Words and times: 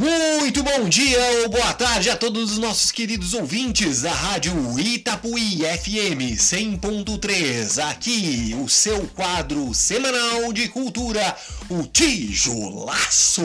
Muito 0.00 0.62
bom 0.62 0.88
dia 0.88 1.18
ou 1.42 1.50
boa 1.50 1.74
tarde 1.74 2.08
a 2.08 2.16
todos 2.16 2.52
os 2.52 2.58
nossos 2.58 2.90
queridos 2.90 3.34
ouvintes 3.34 4.00
da 4.00 4.10
Rádio 4.10 4.80
Itapuí 4.80 5.58
FM 5.58 6.40
100.3. 6.40 7.90
Aqui 7.90 8.56
o 8.64 8.66
seu 8.66 9.06
quadro 9.08 9.74
semanal 9.74 10.54
de 10.54 10.68
cultura, 10.68 11.36
o 11.68 11.82
Tijolaço. 11.82 13.42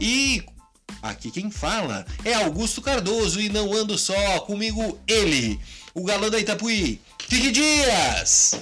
E 0.00 0.42
aqui 1.02 1.30
quem 1.30 1.50
fala 1.50 2.06
é 2.24 2.32
Augusto 2.32 2.80
Cardoso 2.80 3.38
e 3.38 3.50
não 3.50 3.74
ando 3.74 3.98
só, 3.98 4.40
comigo 4.40 4.98
ele, 5.06 5.60
o 5.92 6.02
galã 6.02 6.30
da 6.30 6.40
Itapuí, 6.40 6.98
Fique 7.28 7.50
Dias. 7.50 8.54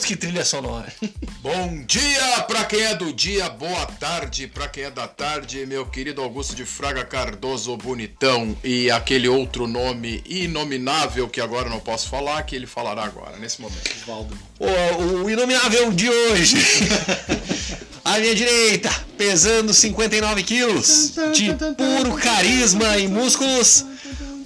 Deus, 0.00 0.04
que 0.04 0.16
trilha 0.16 0.44
sonora. 0.44 0.92
Bom 1.42 1.84
dia 1.86 2.42
pra 2.46 2.64
quem 2.64 2.82
é 2.82 2.94
do 2.94 3.12
dia, 3.12 3.48
boa 3.48 3.86
tarde 3.86 4.46
pra 4.46 4.68
quem 4.68 4.84
é 4.84 4.90
da 4.90 5.08
tarde, 5.08 5.64
meu 5.66 5.86
querido 5.86 6.20
Augusto 6.20 6.54
de 6.54 6.64
Fraga 6.64 7.04
Cardoso 7.04 7.74
Bonitão 7.76 8.56
e 8.62 8.90
aquele 8.90 9.28
outro 9.28 9.66
nome 9.66 10.22
inominável 10.26 11.28
que 11.28 11.40
agora 11.40 11.68
não 11.70 11.80
posso 11.80 12.08
falar, 12.08 12.42
que 12.42 12.54
ele 12.54 12.66
falará 12.66 13.04
agora, 13.04 13.38
nesse 13.38 13.60
momento. 13.60 13.90
Valdo. 14.06 14.36
O, 14.58 15.24
o 15.24 15.30
inominável 15.30 15.90
de 15.92 16.08
hoje. 16.08 16.56
À 18.02 18.18
minha 18.18 18.34
direita, 18.34 18.90
pesando 19.16 19.72
59 19.72 20.42
quilos, 20.42 21.12
de 21.32 21.54
puro 21.76 22.16
carisma 22.16 22.96
e 22.96 23.06
músculos, 23.06 23.84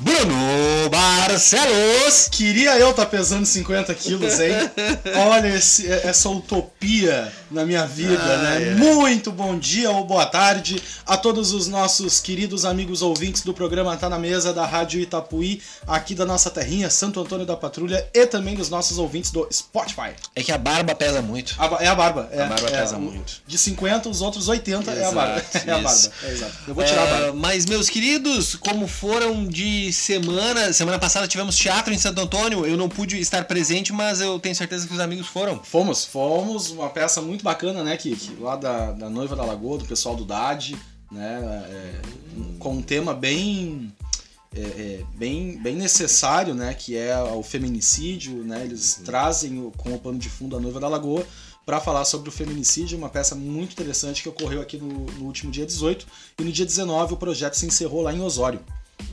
Bruno 0.05 0.91
Barcelos. 0.91 2.29
Queria 2.31 2.79
eu 2.79 2.91
estar 2.91 3.07
tá 3.07 3.11
pesando 3.11 3.47
50 3.47 3.95
quilos, 3.95 4.39
hein? 4.39 4.53
Olha 5.31 5.49
esse, 5.49 5.91
essa 5.91 6.29
utopia 6.29 7.33
na 7.51 7.65
minha 7.65 7.87
vida, 7.87 8.21
ah, 8.23 8.37
né? 8.43 8.63
É. 8.63 8.75
Muito 8.75 9.33
bom 9.33 9.59
dia 9.59 9.91
ou 9.91 10.05
boa 10.05 10.27
tarde 10.27 10.83
a 11.07 11.17
todos 11.17 11.55
os 11.55 11.69
nossos 11.69 12.21
queridos 12.21 12.67
amigos 12.67 13.01
ouvintes 13.01 13.43
do 13.43 13.55
programa 13.55 13.97
Tá 13.97 14.11
na 14.11 14.19
Mesa 14.19 14.53
da 14.53 14.67
Rádio 14.67 15.01
Itapuí, 15.01 15.63
aqui 15.87 16.15
da 16.15 16.27
nossa 16.27 16.51
terrinha, 16.51 16.91
Santo 16.91 17.19
Antônio 17.21 17.47
da 17.47 17.57
Patrulha, 17.57 18.07
e 18.13 18.27
também 18.27 18.55
dos 18.55 18.69
nossos 18.69 18.99
ouvintes 18.99 19.31
do 19.31 19.49
Spotify. 19.51 20.11
É 20.37 20.43
que 20.43 20.53
a 20.53 20.59
barba 20.59 20.95
pesa 20.95 21.23
muito. 21.23 21.55
A, 21.59 21.83
é 21.83 21.87
a 21.87 21.95
barba. 21.95 22.29
É, 22.31 22.43
a 22.43 22.47
barba 22.47 22.69
é, 22.69 22.81
pesa 22.81 22.99
muito. 22.99 23.41
De 23.47 23.57
50, 23.57 24.11
os 24.11 24.21
outros 24.21 24.49
80 24.49 24.93
exato, 24.93 24.99
é 25.01 25.05
a 25.05 25.13
barba. 25.13 25.45
É 25.55 25.73
a 25.73 25.79
barba. 25.79 26.13
É, 26.25 26.31
exato. 26.31 26.53
Eu 26.69 26.75
vou 26.75 26.85
tirar 26.85 27.05
a 27.05 27.07
barba. 27.07 27.33
Mas, 27.33 27.65
meus 27.65 27.89
queridos, 27.89 28.55
como 28.57 28.87
foram 28.87 29.47
de 29.47 29.94
semana. 29.95 30.73
Semana 30.73 30.99
passada 30.99 31.27
tivemos 31.29 31.57
teatro 31.57 31.95
em 31.95 31.99
Santo 31.99 32.21
Antônio. 32.21 32.67
Eu 32.67 32.77
não 32.77 32.89
pude 32.89 33.19
estar 33.19 33.45
presente, 33.45 33.93
mas 33.93 34.21
eu 34.21 34.39
tenho 34.39 34.55
certeza 34.55 34.87
que 34.87 34.93
os 34.93 35.01
amigos 35.01 35.27
foram. 35.27 35.63
Fomos, 35.63 36.05
fomos. 36.05 36.71
Uma 36.71 36.91
peça 36.91 37.23
muito 37.23 37.43
bacana, 37.43 37.83
né? 37.83 37.97
Que, 37.97 38.15
que 38.15 38.35
lá 38.41 38.57
da, 38.57 38.93
da 38.93 39.09
Noiva 39.09 39.35
da 39.35 39.45
Lagoa, 39.45 39.79
do 39.79 39.85
pessoal 39.85 40.17
do 40.17 40.25
DAD, 40.25 40.77
né? 41.11 41.65
É, 41.71 42.01
com 42.59 42.75
um 42.75 42.83
tema 42.83 43.15
bem. 43.15 43.93
É, 44.57 44.61
é, 44.61 45.05
bem, 45.17 45.61
bem 45.61 45.75
necessário, 45.75 46.55
né, 46.55 46.73
que 46.75 46.97
é 46.97 47.21
o 47.21 47.43
feminicídio, 47.43 48.45
né, 48.45 48.63
eles 48.65 48.99
uhum. 48.99 49.05
trazem 49.05 49.73
com 49.77 49.93
o 49.93 49.99
pano 49.99 50.17
de 50.17 50.29
fundo 50.29 50.57
a 50.57 50.61
Noiva 50.61 50.79
da 50.79 50.87
Lagoa 50.87 51.27
para 51.67 51.81
falar 51.81 52.05
sobre 52.05 52.29
o 52.29 52.33
feminicídio, 52.33 52.97
uma 52.97 53.09
peça 53.09 53.35
muito 53.35 53.73
interessante 53.73 54.23
que 54.23 54.29
ocorreu 54.29 54.61
aqui 54.61 54.77
no, 54.77 55.07
no 55.07 55.25
último 55.25 55.51
dia 55.51 55.67
18 55.67 56.07
e 56.39 56.45
no 56.45 56.53
dia 56.53 56.65
19 56.65 57.15
o 57.15 57.17
projeto 57.17 57.55
se 57.55 57.67
encerrou 57.67 58.03
lá 58.03 58.13
em 58.13 58.21
Osório. 58.21 58.61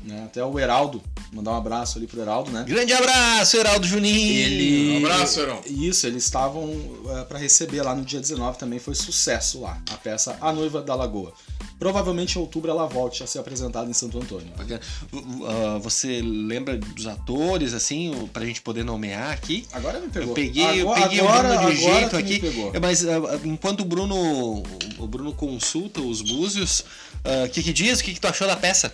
Né? 0.03 0.23
Até 0.25 0.43
o 0.43 0.59
Heraldo, 0.59 1.01
mandar 1.31 1.51
um 1.51 1.57
abraço 1.57 1.97
ali 1.97 2.07
pro 2.07 2.19
Heraldo, 2.19 2.49
né? 2.51 2.63
Grande 2.67 2.91
abraço, 2.91 3.55
Heraldo 3.55 3.85
Juninho! 3.85 4.39
Ele... 4.39 4.93
Um 4.95 5.05
abraço, 5.05 5.39
Heraldo! 5.39 5.67
Isso, 5.67 6.07
eles 6.07 6.23
estavam 6.23 6.63
uh, 6.63 7.19
é, 7.19 7.23
para 7.23 7.37
receber 7.37 7.83
lá 7.83 7.93
no 7.93 8.03
dia 8.03 8.19
19 8.19 8.57
também, 8.57 8.79
foi 8.79 8.95
sucesso 8.95 9.61
lá, 9.61 9.79
a 9.91 9.97
peça 9.97 10.35
A 10.41 10.51
Noiva 10.51 10.81
da 10.81 10.95
Lagoa. 10.95 11.33
Provavelmente 11.77 12.37
em 12.37 12.41
outubro 12.41 12.69
ela 12.69 12.85
volte 12.85 13.23
a 13.23 13.27
ser 13.27 13.39
apresentada 13.39 13.89
em 13.89 13.93
Santo 13.93 14.17
Antônio. 14.19 14.47
Uh, 15.11 15.79
você 15.79 16.21
lembra 16.21 16.77
dos 16.77 17.07
atores, 17.07 17.73
assim, 17.73 18.29
pra 18.33 18.45
gente 18.45 18.61
poder 18.61 18.83
nomear 18.83 19.31
aqui? 19.31 19.65
Agora 19.71 19.99
me 19.99 20.09
pegou. 20.09 20.29
Eu 20.29 20.33
peguei, 20.33 20.81
agora, 20.81 20.99
eu 20.99 21.03
peguei 21.03 21.19
agora, 21.19 21.47
o 21.47 21.57
Bruno 21.57 21.71
de 21.71 21.81
jeito 21.81 22.17
aqui. 22.17 22.41
Mas 22.81 23.03
uh, 23.03 23.07
enquanto 23.45 23.81
o 23.81 23.85
Bruno, 23.85 24.63
o 24.97 25.07
Bruno 25.07 25.33
consulta 25.33 26.01
os 26.01 26.21
búzios, 26.21 26.83
o 27.45 27.49
que, 27.49 27.63
que 27.63 27.73
diz? 27.73 27.99
O 27.99 28.03
que, 28.03 28.13
que 28.13 28.19
tu 28.19 28.27
achou 28.27 28.47
da 28.47 28.55
peça? 28.55 28.91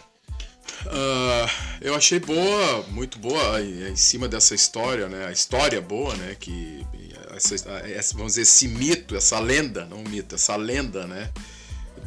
Uh, 0.86 1.50
eu 1.82 1.96
achei 1.96 2.20
boa, 2.20 2.84
muito 2.90 3.18
boa 3.18 3.62
em 3.62 3.96
cima 3.96 4.28
dessa 4.28 4.54
história, 4.54 5.10
né? 5.10 5.26
A 5.26 5.32
história 5.32 5.82
boa, 5.82 6.16
né? 6.16 6.36
Que 6.40 6.86
essa, 7.36 8.16
vamos 8.16 8.34
dizer 8.34 8.42
esse 8.44 8.68
mito, 8.68 9.16
essa 9.16 9.40
lenda, 9.40 9.86
não 9.86 10.04
mito, 10.04 10.36
essa 10.36 10.56
lenda, 10.56 11.06
né? 11.08 11.32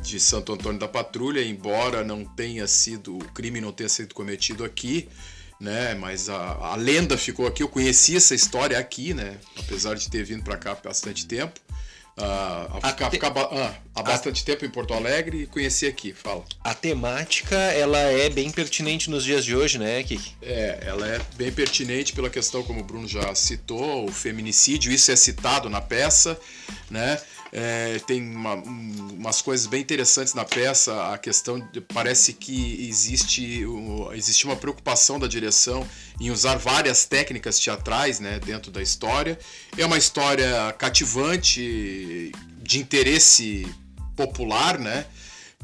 De 0.03 0.19
Santo 0.19 0.53
Antônio 0.53 0.78
da 0.78 0.88
Patrulha, 0.88 1.42
embora 1.44 2.03
não 2.04 2.25
tenha 2.25 2.66
sido 2.66 3.19
o 3.19 3.25
crime 3.32 3.60
não 3.60 3.72
tenha 3.72 3.88
sido 3.88 4.14
cometido 4.14 4.64
aqui, 4.64 5.08
né? 5.58 5.94
Mas 5.94 6.28
a, 6.28 6.52
a 6.52 6.76
lenda 6.76 7.19
ficou 7.19 7.47
aqui. 7.47 7.62
Eu 7.62 7.69
conheci 7.69 8.16
essa 8.16 8.34
história 8.34 8.78
aqui, 8.78 9.12
né? 9.12 9.38
Apesar 9.58 9.94
de 9.94 10.08
ter 10.08 10.25
vindo 10.25 10.42
para 10.42 10.56
cá 10.56 10.72
há 10.72 10.75
bastante 10.76 11.26
tempo. 11.26 11.60
Uh, 12.19 12.76
a 12.82 12.91
ficar, 12.91 13.06
te... 13.06 13.10
ficar 13.12 13.31
uh, 13.31 13.75
há 13.94 14.03
bastante 14.03 14.43
a... 14.43 14.44
tempo 14.44 14.65
em 14.65 14.71
Porto 14.71 14.93
Alegre 14.93 15.43
e 15.43 15.47
conheci 15.47 15.87
aqui, 15.87 16.12
fala. 16.12 16.44
A 16.62 16.75
temática, 16.75 17.56
ela 17.56 17.98
é 17.98 18.28
bem 18.28 18.50
pertinente 18.50 19.09
nos 19.09 19.25
dias 19.25 19.44
de 19.44 19.56
hoje, 19.56 19.78
né, 19.78 20.03
Kiki? 20.03 20.37
É, 20.43 20.84
ela 20.87 21.06
é 21.06 21.20
bem 21.37 21.50
pertinente 21.50 22.12
pela 22.12 22.28
questão, 22.28 22.62
como 22.62 22.81
o 22.81 22.84
Bruno 22.84 23.09
já 23.09 23.34
citou, 23.34 24.06
o 24.06 24.12
feminicídio, 24.12 24.93
isso 24.93 25.10
é 25.10 25.16
citado 25.16 25.70
na 25.70 25.81
peça, 25.81 26.38
né? 26.91 27.20
É, 27.53 27.99
tem 28.06 28.22
uma, 28.22 28.55
umas 28.55 29.43
coisas 29.43 29.66
bem 29.66 29.81
interessantes 29.81 30.34
na 30.34 30.44
peça. 30.44 31.12
A 31.12 31.19
questão 31.19 31.59
de, 31.72 31.81
parece 31.81 32.33
que 32.33 32.87
existe, 32.88 33.65
existe 34.15 34.44
uma 34.44 34.56
preocupação 34.56 35.19
da 35.19 35.27
direção 35.27 35.87
em 36.21 36.31
usar 36.31 36.56
várias 36.56 37.05
técnicas 37.05 37.59
teatrais 37.59 38.21
né, 38.21 38.38
dentro 38.38 38.71
da 38.71 38.81
história. 38.81 39.38
É 39.77 39.84
uma 39.84 39.99
história 39.99 40.72
cativante, 40.78 42.33
de 42.71 42.78
interesse 42.78 43.67
popular, 44.15 44.78
né? 44.78 45.05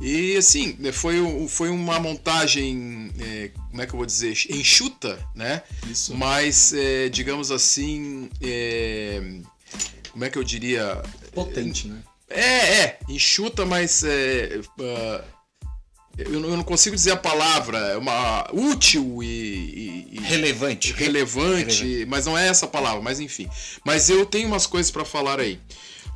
E 0.00 0.36
assim, 0.36 0.76
foi, 0.92 1.16
foi 1.48 1.70
uma 1.70 2.00
montagem, 2.00 3.12
é, 3.18 3.50
como 3.70 3.80
é 3.80 3.86
que 3.86 3.92
eu 3.92 3.96
vou 3.96 4.04
dizer, 4.04 4.36
enxuta, 4.50 5.18
né? 5.34 5.62
Isso. 5.88 6.14
Mas, 6.14 6.72
é, 6.72 7.08
digamos 7.08 7.50
assim, 7.50 8.28
é, 8.42 9.40
como 10.10 10.24
é 10.24 10.30
que 10.30 10.36
eu 10.36 10.44
diria? 10.44 11.00
Potente, 11.36 11.86
né? 11.86 12.02
É, 12.28 12.80
é, 12.80 12.98
enxuta, 13.08 13.64
mas 13.64 14.02
é, 14.02 14.58
uh, 14.80 15.24
eu, 16.18 16.40
não, 16.40 16.62
consigo 16.64 16.96
dizer 16.96 17.12
a 17.12 17.16
palavra, 17.16 17.78
é 17.78 17.96
uma 17.96 18.48
útil 18.52 19.22
e, 19.22 20.08
e 20.12 20.20
relevante. 20.22 20.92
relevante, 20.92 21.82
relevante, 21.82 22.06
mas 22.06 22.24
não 22.24 22.36
é 22.36 22.48
essa 22.48 22.66
palavra, 22.66 23.02
mas 23.02 23.20
enfim. 23.20 23.48
Mas 23.84 24.08
eu 24.08 24.24
tenho 24.24 24.48
umas 24.48 24.66
coisas 24.66 24.90
para 24.90 25.04
falar 25.04 25.38
aí. 25.38 25.60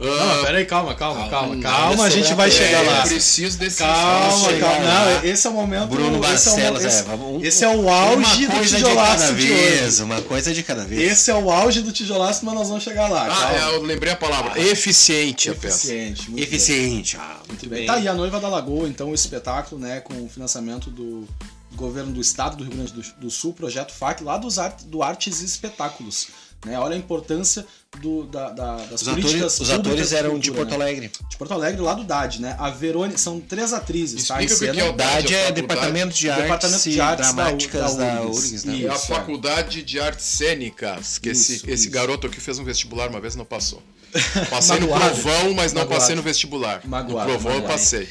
Não, 0.01 0.45
peraí, 0.45 0.65
calma, 0.65 0.95
calma, 0.95 1.29
calma, 1.29 1.61
calma, 1.61 2.05
a 2.05 2.11
gente 2.11 2.33
vai 2.33 2.51
chegar 2.51 2.83
lá. 2.83 3.01
Eu 3.01 3.09
preciso 3.09 3.59
desse 3.59 3.79
Calma, 3.79 4.53
calma. 4.59 4.79
Não, 4.81 5.25
esse 5.25 5.47
é 5.47 5.51
o 5.51 5.53
momento. 5.53 5.89
Bruno 5.89 6.19
Barcelos, 6.19 6.83
esse, 6.83 7.03
é, 7.03 7.15
um, 7.15 7.45
esse 7.45 7.65
é 7.65 7.69
o 7.69 7.89
auge 7.89 8.47
do 8.47 8.61
tijolaço 8.61 9.35
de, 9.35 9.47
vez, 9.47 9.97
de 9.97 10.03
Uma 10.03 10.23
coisa 10.23 10.55
de 10.55 10.63
cada 10.63 10.85
vez. 10.85 11.13
Esse 11.13 11.31
é 11.31 11.35
o 11.35 11.51
auge 11.51 11.83
do 11.83 11.93
tijolaço, 11.93 12.45
mas 12.47 12.55
nós 12.55 12.69
vamos 12.69 12.83
chegar 12.83 13.09
lá. 13.09 13.29
Ah, 13.31 13.55
é, 13.55 13.75
eu 13.75 13.83
lembrei 13.83 14.13
a 14.13 14.17
palavra. 14.17 14.59
Eficiente. 14.59 15.51
Eficiente. 15.51 16.31
Muito 16.31 16.43
Eficiente. 16.43 17.17
Bem. 17.17 17.27
Ah, 17.27 17.37
muito 17.47 17.69
bem. 17.69 17.87
Tá 17.87 17.95
aí 17.95 18.09
a 18.09 18.15
Noiva 18.15 18.41
da 18.41 18.49
Lagoa, 18.49 18.89
então, 18.89 19.11
o 19.11 19.15
espetáculo, 19.15 19.81
né, 19.81 20.01
com 20.01 20.15
o 20.25 20.29
financiamento 20.29 20.91
do 20.91 21.29
governo 21.75 22.13
do 22.13 22.21
estado 22.21 22.57
do 22.57 22.65
Rio 22.65 22.73
Grande 22.73 22.93
do, 22.93 23.03
do 23.21 23.31
Sul, 23.31 23.53
projeto 23.53 23.93
FAC, 23.93 24.23
lá 24.23 24.39
dos 24.39 24.59
art, 24.59 24.83
do 24.85 25.03
Artes 25.03 25.43
e 25.43 25.45
Espetáculos. 25.45 26.29
Né? 26.65 26.79
Olha 26.79 26.95
a 26.95 26.99
importância 26.99 27.65
do, 27.99 28.25
da, 28.25 28.51
da, 28.51 28.77
das 28.77 29.03
os 29.03 29.09
políticas 29.09 29.55
atores, 29.55 29.61
Os 29.61 29.71
atores 29.71 30.13
eram 30.13 30.39
de, 30.39 30.53
Porto 30.53 30.71
né? 30.71 30.75
Alegre. 30.77 31.11
De 31.29 31.37
Porto 31.37 31.53
Alegre, 31.53 31.81
lá 31.81 31.95
do 31.95 32.05
DAD, 32.05 32.41
né? 32.41 32.57
A 32.59 32.71
Verônica, 32.71 33.19
são 33.19 33.41
três 33.41 33.73
atrizes, 33.73 34.29
tá? 34.29 34.41
Explica 34.43 34.73
tá? 34.73 34.79
que 34.79 34.81
é 34.81 34.89
o 34.89 34.93
DAD, 34.93 35.35
é 35.35 35.53
Departamento 35.53 36.15
de 36.15 36.31
Artes, 36.31 36.43
Departamento 36.45 36.91
de 36.91 37.01
Artes 37.01 37.35
Dramáticas 37.35 37.97
da, 37.97 38.15
da 38.15 38.23
URGS. 38.23 38.65
Né? 38.65 38.83
É 38.85 38.89
a 38.89 38.99
Faculdade 38.99 39.83
de 39.83 39.99
Artes 39.99 40.25
Cênicas, 40.25 41.19
que 41.19 41.31
isso, 41.31 41.53
esse, 41.53 41.71
esse 41.71 41.91
garoto 41.91 42.27
aqui 42.27 42.41
fez 42.41 42.59
um 42.59 42.65
vestibular 42.65 43.09
uma 43.09 43.21
vez 43.21 43.35
não 43.35 43.45
passou. 43.45 43.83
Passei 44.51 44.81
no 44.81 44.89
provão, 44.89 45.55
mas 45.55 45.73
não 45.73 45.87
passei 45.87 46.17
no 46.17 46.23
vestibular. 46.23 46.81
Magoado, 46.85 47.31
no 47.31 47.39
provão 47.39 47.53
magoado. 47.53 47.73
eu 47.73 47.79
passei. 47.79 48.09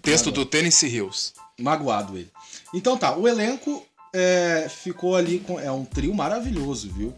Texto 0.00 0.30
do 0.30 0.46
Tennessee 0.46 0.88
Hills. 0.88 1.32
Magoado 1.58 2.16
ele. 2.16 2.30
Então 2.72 2.96
tá, 2.96 3.16
o 3.16 3.26
elenco 3.26 3.84
é, 4.12 4.68
ficou 4.68 5.16
ali 5.16 5.40
com. 5.40 5.58
É 5.58 5.72
um 5.72 5.84
trio 5.84 6.14
maravilhoso, 6.14 6.88
viu? 6.92 7.12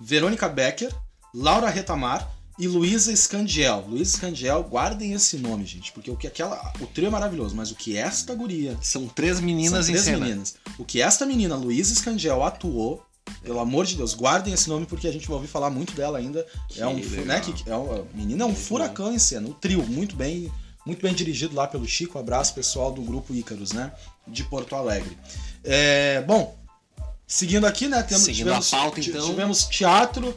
Verônica 0.00 0.48
Becker, 0.48 0.92
Laura 1.34 1.68
Retamar 1.68 2.30
e 2.58 2.66
Luísa 2.68 3.14
Scandiel. 3.14 3.86
Luísa 3.88 4.16
Scandiel, 4.16 4.62
guardem 4.64 5.12
esse 5.12 5.38
nome, 5.38 5.64
gente, 5.64 5.92
porque 5.92 6.10
o 6.10 6.16
que 6.16 6.26
aquela, 6.26 6.72
o 6.80 6.86
trio 6.86 7.06
é 7.06 7.10
maravilhoso, 7.10 7.56
mas 7.56 7.70
o 7.70 7.74
que 7.74 7.96
esta 7.96 8.34
guria, 8.34 8.76
são 8.82 9.06
três 9.08 9.40
meninas 9.40 9.86
são 9.86 9.94
três 9.94 10.06
em 10.06 10.12
cena. 10.12 10.26
meninas. 10.26 10.54
O 10.78 10.84
que 10.84 11.00
esta 11.00 11.24
menina, 11.24 11.56
Luísa 11.56 11.94
Scandiel, 11.94 12.42
atuou 12.42 13.04
Pelo 13.42 13.60
amor 13.60 13.86
de 13.86 13.96
Deus, 13.96 14.12
guardem 14.12 14.52
esse 14.52 14.68
nome 14.68 14.86
porque 14.86 15.08
a 15.08 15.12
gente 15.12 15.26
vai 15.26 15.36
ouvir 15.36 15.48
falar 15.48 15.70
muito 15.70 15.94
dela 15.94 16.18
ainda. 16.18 16.46
é 16.76 16.86
um, 16.86 16.96
legal. 16.96 17.24
né, 17.24 17.40
que 17.40 17.70
é 17.70 17.74
uma 17.74 18.04
menina 18.14 18.44
é 18.44 18.46
um 18.46 18.54
furacão 18.54 19.12
em 19.12 19.18
cena, 19.18 19.48
o 19.48 19.54
trio, 19.54 19.82
muito 19.86 20.14
bem, 20.16 20.52
muito 20.84 21.00
bem 21.00 21.14
dirigido 21.14 21.54
lá 21.54 21.66
pelo 21.66 21.86
Chico. 21.86 22.18
Abraço 22.18 22.54
pessoal 22.54 22.92
do 22.92 23.02
grupo 23.02 23.34
Ícaros, 23.34 23.72
né, 23.72 23.92
de 24.26 24.44
Porto 24.44 24.74
Alegre. 24.74 25.16
É, 25.64 26.22
bom, 26.22 26.58
seguindo 27.26 27.66
aqui, 27.66 27.88
né, 27.88 28.02
temos 28.02 28.24
Seguindo 28.24 28.46
tivemos, 28.46 28.74
a 28.74 28.76
pauta, 28.76 29.00
então. 29.00 29.26
tivemos 29.26 29.64
teatro, 29.64 30.36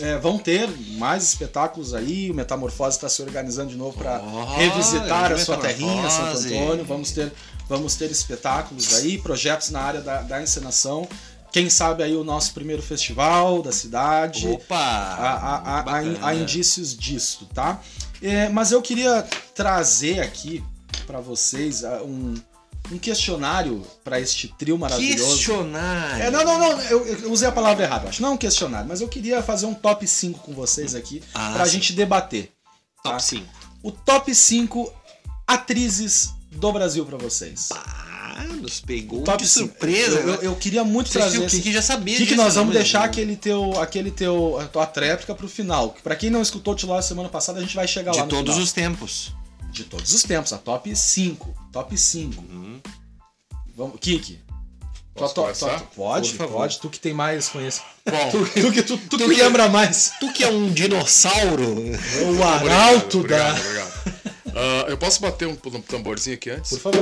é, 0.00 0.18
vão 0.18 0.38
ter 0.38 0.68
mais 0.98 1.22
espetáculos 1.24 1.94
aí. 1.94 2.30
O 2.30 2.34
Metamorfose 2.34 2.96
está 2.96 3.08
se 3.08 3.22
organizando 3.22 3.70
de 3.70 3.76
novo 3.76 3.96
para 3.96 4.20
Olha, 4.20 4.56
revisitar 4.56 5.32
a 5.32 5.38
sua 5.38 5.56
terrinha, 5.56 6.10
Santo 6.10 6.38
Antônio. 6.38 6.84
Vamos 6.84 7.10
ter, 7.12 7.32
vamos 7.68 7.94
ter 7.94 8.10
espetáculos 8.10 8.94
aí, 8.94 9.18
projetos 9.18 9.70
na 9.70 9.80
área 9.80 10.00
da, 10.00 10.22
da 10.22 10.42
encenação. 10.42 11.06
Quem 11.52 11.70
sabe 11.70 12.02
aí 12.02 12.16
o 12.16 12.24
nosso 12.24 12.52
primeiro 12.52 12.82
festival 12.82 13.62
da 13.62 13.70
cidade. 13.70 14.48
Opa! 14.48 14.76
Há, 14.76 15.60
há- 15.60 15.80
há- 15.80 16.28
há 16.28 16.34
indícios 16.34 16.96
disso, 16.96 17.48
tá? 17.54 17.80
É, 18.20 18.48
mas 18.48 18.72
eu 18.72 18.82
queria 18.82 19.24
trazer 19.54 20.18
aqui 20.20 20.64
para 21.06 21.20
vocês 21.20 21.84
ah, 21.84 22.02
um, 22.02 22.34
um 22.92 22.98
questionário 22.98 23.82
para 24.02 24.20
este 24.20 24.48
trio 24.58 24.78
maravilhoso. 24.78 25.36
Questionário. 25.36 26.22
É, 26.22 26.30
não, 26.30 26.44
não, 26.44 26.58
não, 26.58 26.80
eu, 26.82 27.06
eu 27.06 27.32
usei 27.32 27.48
a 27.48 27.52
palavra 27.52 27.84
errada, 27.84 28.08
acho. 28.08 28.20
Não 28.22 28.30
é 28.30 28.32
um 28.32 28.36
questionário, 28.36 28.86
mas 28.88 29.00
eu 29.00 29.08
queria 29.08 29.42
fazer 29.42 29.66
um 29.66 29.74
top 29.74 30.06
5 30.06 30.40
com 30.40 30.52
vocês 30.52 30.94
aqui 30.94 31.22
Ah, 31.34 31.52
pra 31.54 31.64
sim. 31.66 31.72
gente 31.72 31.92
debater. 31.94 32.52
tá? 33.02 33.10
Top 33.10 33.22
5. 33.22 33.44
O 33.82 33.90
top 33.90 34.34
5 34.34 34.92
atrizes 35.46 36.30
do 36.52 36.72
Brasil 36.72 37.04
pra 37.04 37.16
vocês. 37.18 37.68
Ah, 37.72 38.44
nos 38.60 38.80
pegou 38.80 39.22
Top 39.22 39.42
de 39.42 39.48
surpresa. 39.48 40.18
Eu, 40.20 40.28
eu- 40.34 40.42
eu 40.42 40.56
queria 40.56 40.82
muito 40.84 41.08
Vocês 41.08 41.22
trazer. 41.24 41.36
tinham 41.38 41.48
que, 41.50 41.56
esse- 41.56 41.72
já 41.72 41.82
sabia 41.82 42.18
O 42.18 42.26
que, 42.26 42.34
nós 42.34 42.54
vamos 42.54 42.74
né? 42.74 42.80
deixar 42.80 43.04
aquele 43.04 43.36
teu, 43.36 43.80
aquele 43.80 44.10
teu, 44.10 44.58
a 44.60 44.64
tua 44.66 44.86
tréplica 44.86 45.34
pro 45.34 45.48
final? 45.48 45.94
Pra 46.02 46.16
quem 46.16 46.30
não 46.30 46.42
escutou 46.42 46.74
o 46.74 46.76
Tiló 46.76 47.00
semana 47.00 47.28
passada, 47.28 47.58
a 47.58 47.62
gente 47.62 47.74
vai 47.76 47.86
chegar 47.86 48.14
lá 48.14 48.22
De 48.22 48.28
todos 48.28 48.52
final. 48.54 48.64
os 48.64 48.72
tempos. 48.72 49.32
De 49.74 49.82
todos 49.84 50.12
os 50.14 50.22
tempos, 50.22 50.52
a 50.52 50.58
top 50.58 50.94
5. 50.94 51.52
Top 51.72 51.96
5. 51.98 52.40
Uhum. 52.40 52.80
Vamos, 53.76 53.96
Kiki. 54.00 54.38
Posso 55.14 55.34
Tua- 55.34 55.44
tua- 55.52 55.54
começar? 55.54 55.78
tua- 55.80 55.86
pode, 55.96 56.30
Por 56.30 56.36
favor. 56.38 56.56
pode. 56.58 56.78
Tu 56.78 56.90
que 56.90 57.00
tem 57.00 57.12
mais 57.12 57.48
conhecimento. 57.48 57.90
Bom, 58.08 58.30
Tu, 58.30 58.60
tu 58.62 58.72
que, 58.72 58.82
tu, 58.84 58.96
tu 58.98 59.16
que 59.18 59.26
lembra 59.26 59.68
mais. 59.68 60.12
Tu 60.20 60.32
que 60.32 60.44
é 60.44 60.48
um 60.48 60.70
dinossauro. 60.72 61.64
O 62.38 62.42
arauto 62.44 63.18
obrigado, 63.18 63.54
da. 63.54 63.60
obrigado. 63.60 63.92
Ah, 64.56 64.86
eu 64.88 64.96
posso 64.96 65.20
bater 65.20 65.48
um, 65.48 65.52
um 65.64 65.80
tamborzinho 65.80 66.34
aqui 66.36 66.50
antes? 66.50 66.70
Por 66.70 66.78
favor. 66.78 67.00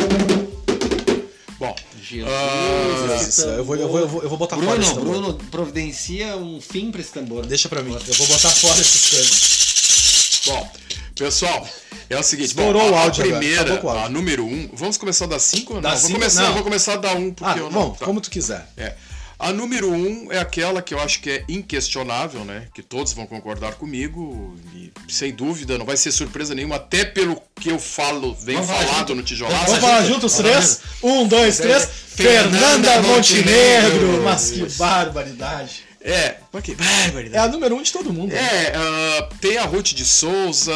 Bom, 1.59 1.77
Jesus. 2.03 3.29
Isso, 3.29 3.43
eu, 3.43 3.65
vou, 3.65 3.77
eu, 3.77 3.89
vou, 3.89 4.01
eu, 4.01 4.09
vou, 4.09 4.23
eu 4.23 4.29
vou 4.31 4.39
botar 4.39 4.57
fora 4.57 4.81
esse 4.81 4.95
Bruno, 4.95 5.07
tambor. 5.13 5.33
Bruno, 5.35 5.51
providencia 5.51 6.37
um 6.39 6.59
fim 6.61 6.91
pra 6.91 7.01
esse 7.03 7.13
tambor. 7.13 7.45
Deixa 7.47 7.69
pra 7.69 7.83
mim. 7.83 7.93
Eu 7.93 8.15
vou 8.15 8.27
botar 8.27 8.49
fora 8.51 8.81
esses 8.81 9.11
coisas. 9.11 10.41
bom, 10.47 10.71
pessoal, 11.15 11.69
é 12.13 12.19
o 12.19 12.23
seguinte. 12.23 12.49
Estourou 12.49 12.83
bom, 12.83 12.91
o 12.93 12.95
a, 12.95 13.01
áudio 13.03 13.23
a 13.23 13.27
agora, 13.27 13.39
primeira, 13.41 13.75
o 13.85 13.89
áudio. 13.89 14.05
a 14.05 14.09
número 14.09 14.45
um. 14.45 14.71
Vamos 14.75 14.97
começar 14.97 15.27
da 15.27 15.39
5 15.39 15.75
ou 15.75 15.75
não? 15.77 15.83
Da 15.83 15.91
vou 15.91 15.99
cinco? 15.99 16.13
começar, 16.15 16.43
Não. 16.45 16.55
vou 16.55 16.63
começar 16.63 16.97
da 16.97 17.13
1 17.15 17.19
um, 17.19 17.33
porque 17.33 17.59
Ah, 17.59 17.63
eu 17.63 17.71
não. 17.71 17.89
bom, 17.89 17.91
tá. 17.91 18.05
como 18.05 18.21
tu 18.21 18.31
quiser. 18.31 18.67
É. 18.77 18.95
A 19.39 19.53
número 19.53 19.91
um 19.91 20.31
é 20.31 20.39
aquela 20.39 20.81
que 20.81 20.95
eu 20.95 21.01
acho 21.01 21.21
que 21.21 21.29
é 21.29 21.45
inquestionável, 21.49 22.45
né? 22.45 22.69
Que 22.73 22.81
todos 22.81 23.13
vão 23.13 23.27
concordar 23.27 23.75
comigo. 23.75 24.55
E 24.73 24.93
sem 25.13 25.33
dúvida, 25.33 25.77
não 25.77 25.85
vai 25.85 25.97
ser 25.97 26.13
surpresa 26.13 26.55
nenhuma, 26.55 26.77
até 26.77 27.05
pelo 27.05 27.43
que 27.61 27.69
eu 27.69 27.79
falo, 27.79 28.35
vem 28.35 28.55
Vamos 28.55 28.71
falado 28.71 28.99
junto. 28.99 29.15
no 29.17 29.23
tijolaço. 29.25 29.65
Vamos 29.67 29.81
falar 29.81 30.05
juntos, 30.05 30.35
três? 30.35 30.81
Um, 31.03 31.27
dois, 31.27 31.57
três. 31.59 31.89
Fernanda 32.15 32.57
Fernanda 32.57 33.03
Montenegro. 33.03 33.91
Montenegro. 33.95 34.23
Mas 34.23 34.51
que 34.53 34.63
barbaridade. 34.79 35.85
É, 36.05 36.37
mas 36.53 36.63
que 36.65 36.73
É 36.73 36.75
barbaridade. 36.75 37.45
a 37.45 37.49
número 37.49 37.75
um 37.77 37.83
de 37.83 37.93
todo 37.93 38.13
mundo. 38.13 38.33
né? 38.33 38.39
É, 38.39 38.73
ah, 38.77 39.29
tem 39.41 39.57
a 39.59 39.65
Ruth 39.65 39.89
de 39.93 40.05
Souza, 40.05 40.73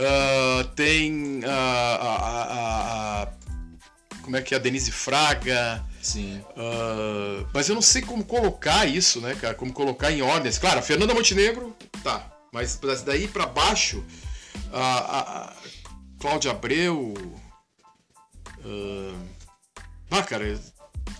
ah, 0.00 0.64
tem 0.74 1.40
a, 1.44 1.50
a- 1.50 2.16
a- 2.16 3.22
a- 3.22 3.28
Como 4.22 4.36
é 4.36 4.42
que 4.42 4.54
é? 4.54 4.56
A 4.56 4.60
Denise 4.60 4.90
Fraga. 4.90 5.84
Sim. 6.02 6.42
ah, 6.56 7.44
mas 7.52 7.68
eu 7.68 7.74
não 7.74 7.82
sei 7.82 8.00
como 8.02 8.24
colocar 8.24 8.86
isso, 8.86 9.20
né, 9.20 9.34
cara? 9.34 9.54
Como 9.54 9.72
colocar 9.72 10.10
em 10.10 10.22
ordens. 10.22 10.58
Claro, 10.58 10.78
a 10.78 10.82
Fernanda 10.82 11.12
Montenegro, 11.14 11.76
tá. 12.02 12.26
Mas 12.52 12.78
daí 13.04 13.28
pra 13.28 13.46
baixo, 13.46 14.04
a, 14.72 15.18
a- 15.18 15.52
Cláudia 16.18 16.50
Abreu. 16.50 17.14
ah, 18.64 19.14
ah, 20.10 20.22
cara, 20.22 20.58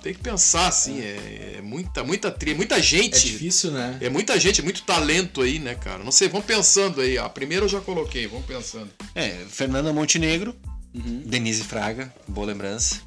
tem 0.02 0.14
que 0.14 0.20
pensar 0.20 0.69
assim. 0.69 1.00
É, 1.00 1.56
é 1.58 1.62
muita, 1.62 2.02
muita 2.02 2.31
tri, 2.31 2.55
muita 2.55 2.76
É 2.76 2.82
gente. 2.82 3.26
difícil, 3.26 3.70
né? 3.70 3.99
É 4.00 4.08
muita 4.08 4.38
gente, 4.38 4.62
muito 4.62 4.82
talento 4.82 5.43
aí, 5.43 5.58
né, 5.58 5.75
cara? 5.75 6.02
Não 6.02 6.12
sei, 6.12 6.29
vamos 6.29 6.47
pensando 6.47 7.00
aí. 7.00 7.19
A 7.19 7.29
primeira 7.29 7.64
eu 7.64 7.69
já 7.69 7.81
coloquei, 7.81 8.26
vamos 8.26 8.47
pensando. 8.47 8.91
É, 9.14 9.44
Fernanda 9.49 9.93
Montenegro, 9.93 10.56
Uhum. 10.93 11.23
Denise 11.25 11.62
Fraga, 11.62 12.12
boa 12.26 12.49
lembrança. 12.49 13.00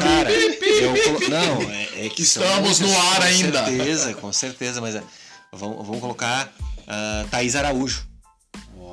Cara, 0.00 0.30
eu. 0.32 1.28
Não, 1.30 1.70
é, 1.70 2.06
é 2.06 2.08
que 2.08 2.22
Estamos 2.22 2.80
no 2.80 2.92
ar 2.92 3.16
com 3.18 3.22
ainda. 3.22 3.60
Com 3.60 3.66
certeza, 3.66 4.14
com 4.14 4.32
certeza, 4.32 4.80
mas 4.80 4.94
é, 4.96 5.02
vamos, 5.52 5.86
vamos 5.86 6.00
colocar 6.00 6.52
ah, 6.86 7.24
Thaís 7.30 7.54
Araújo. 7.54 8.06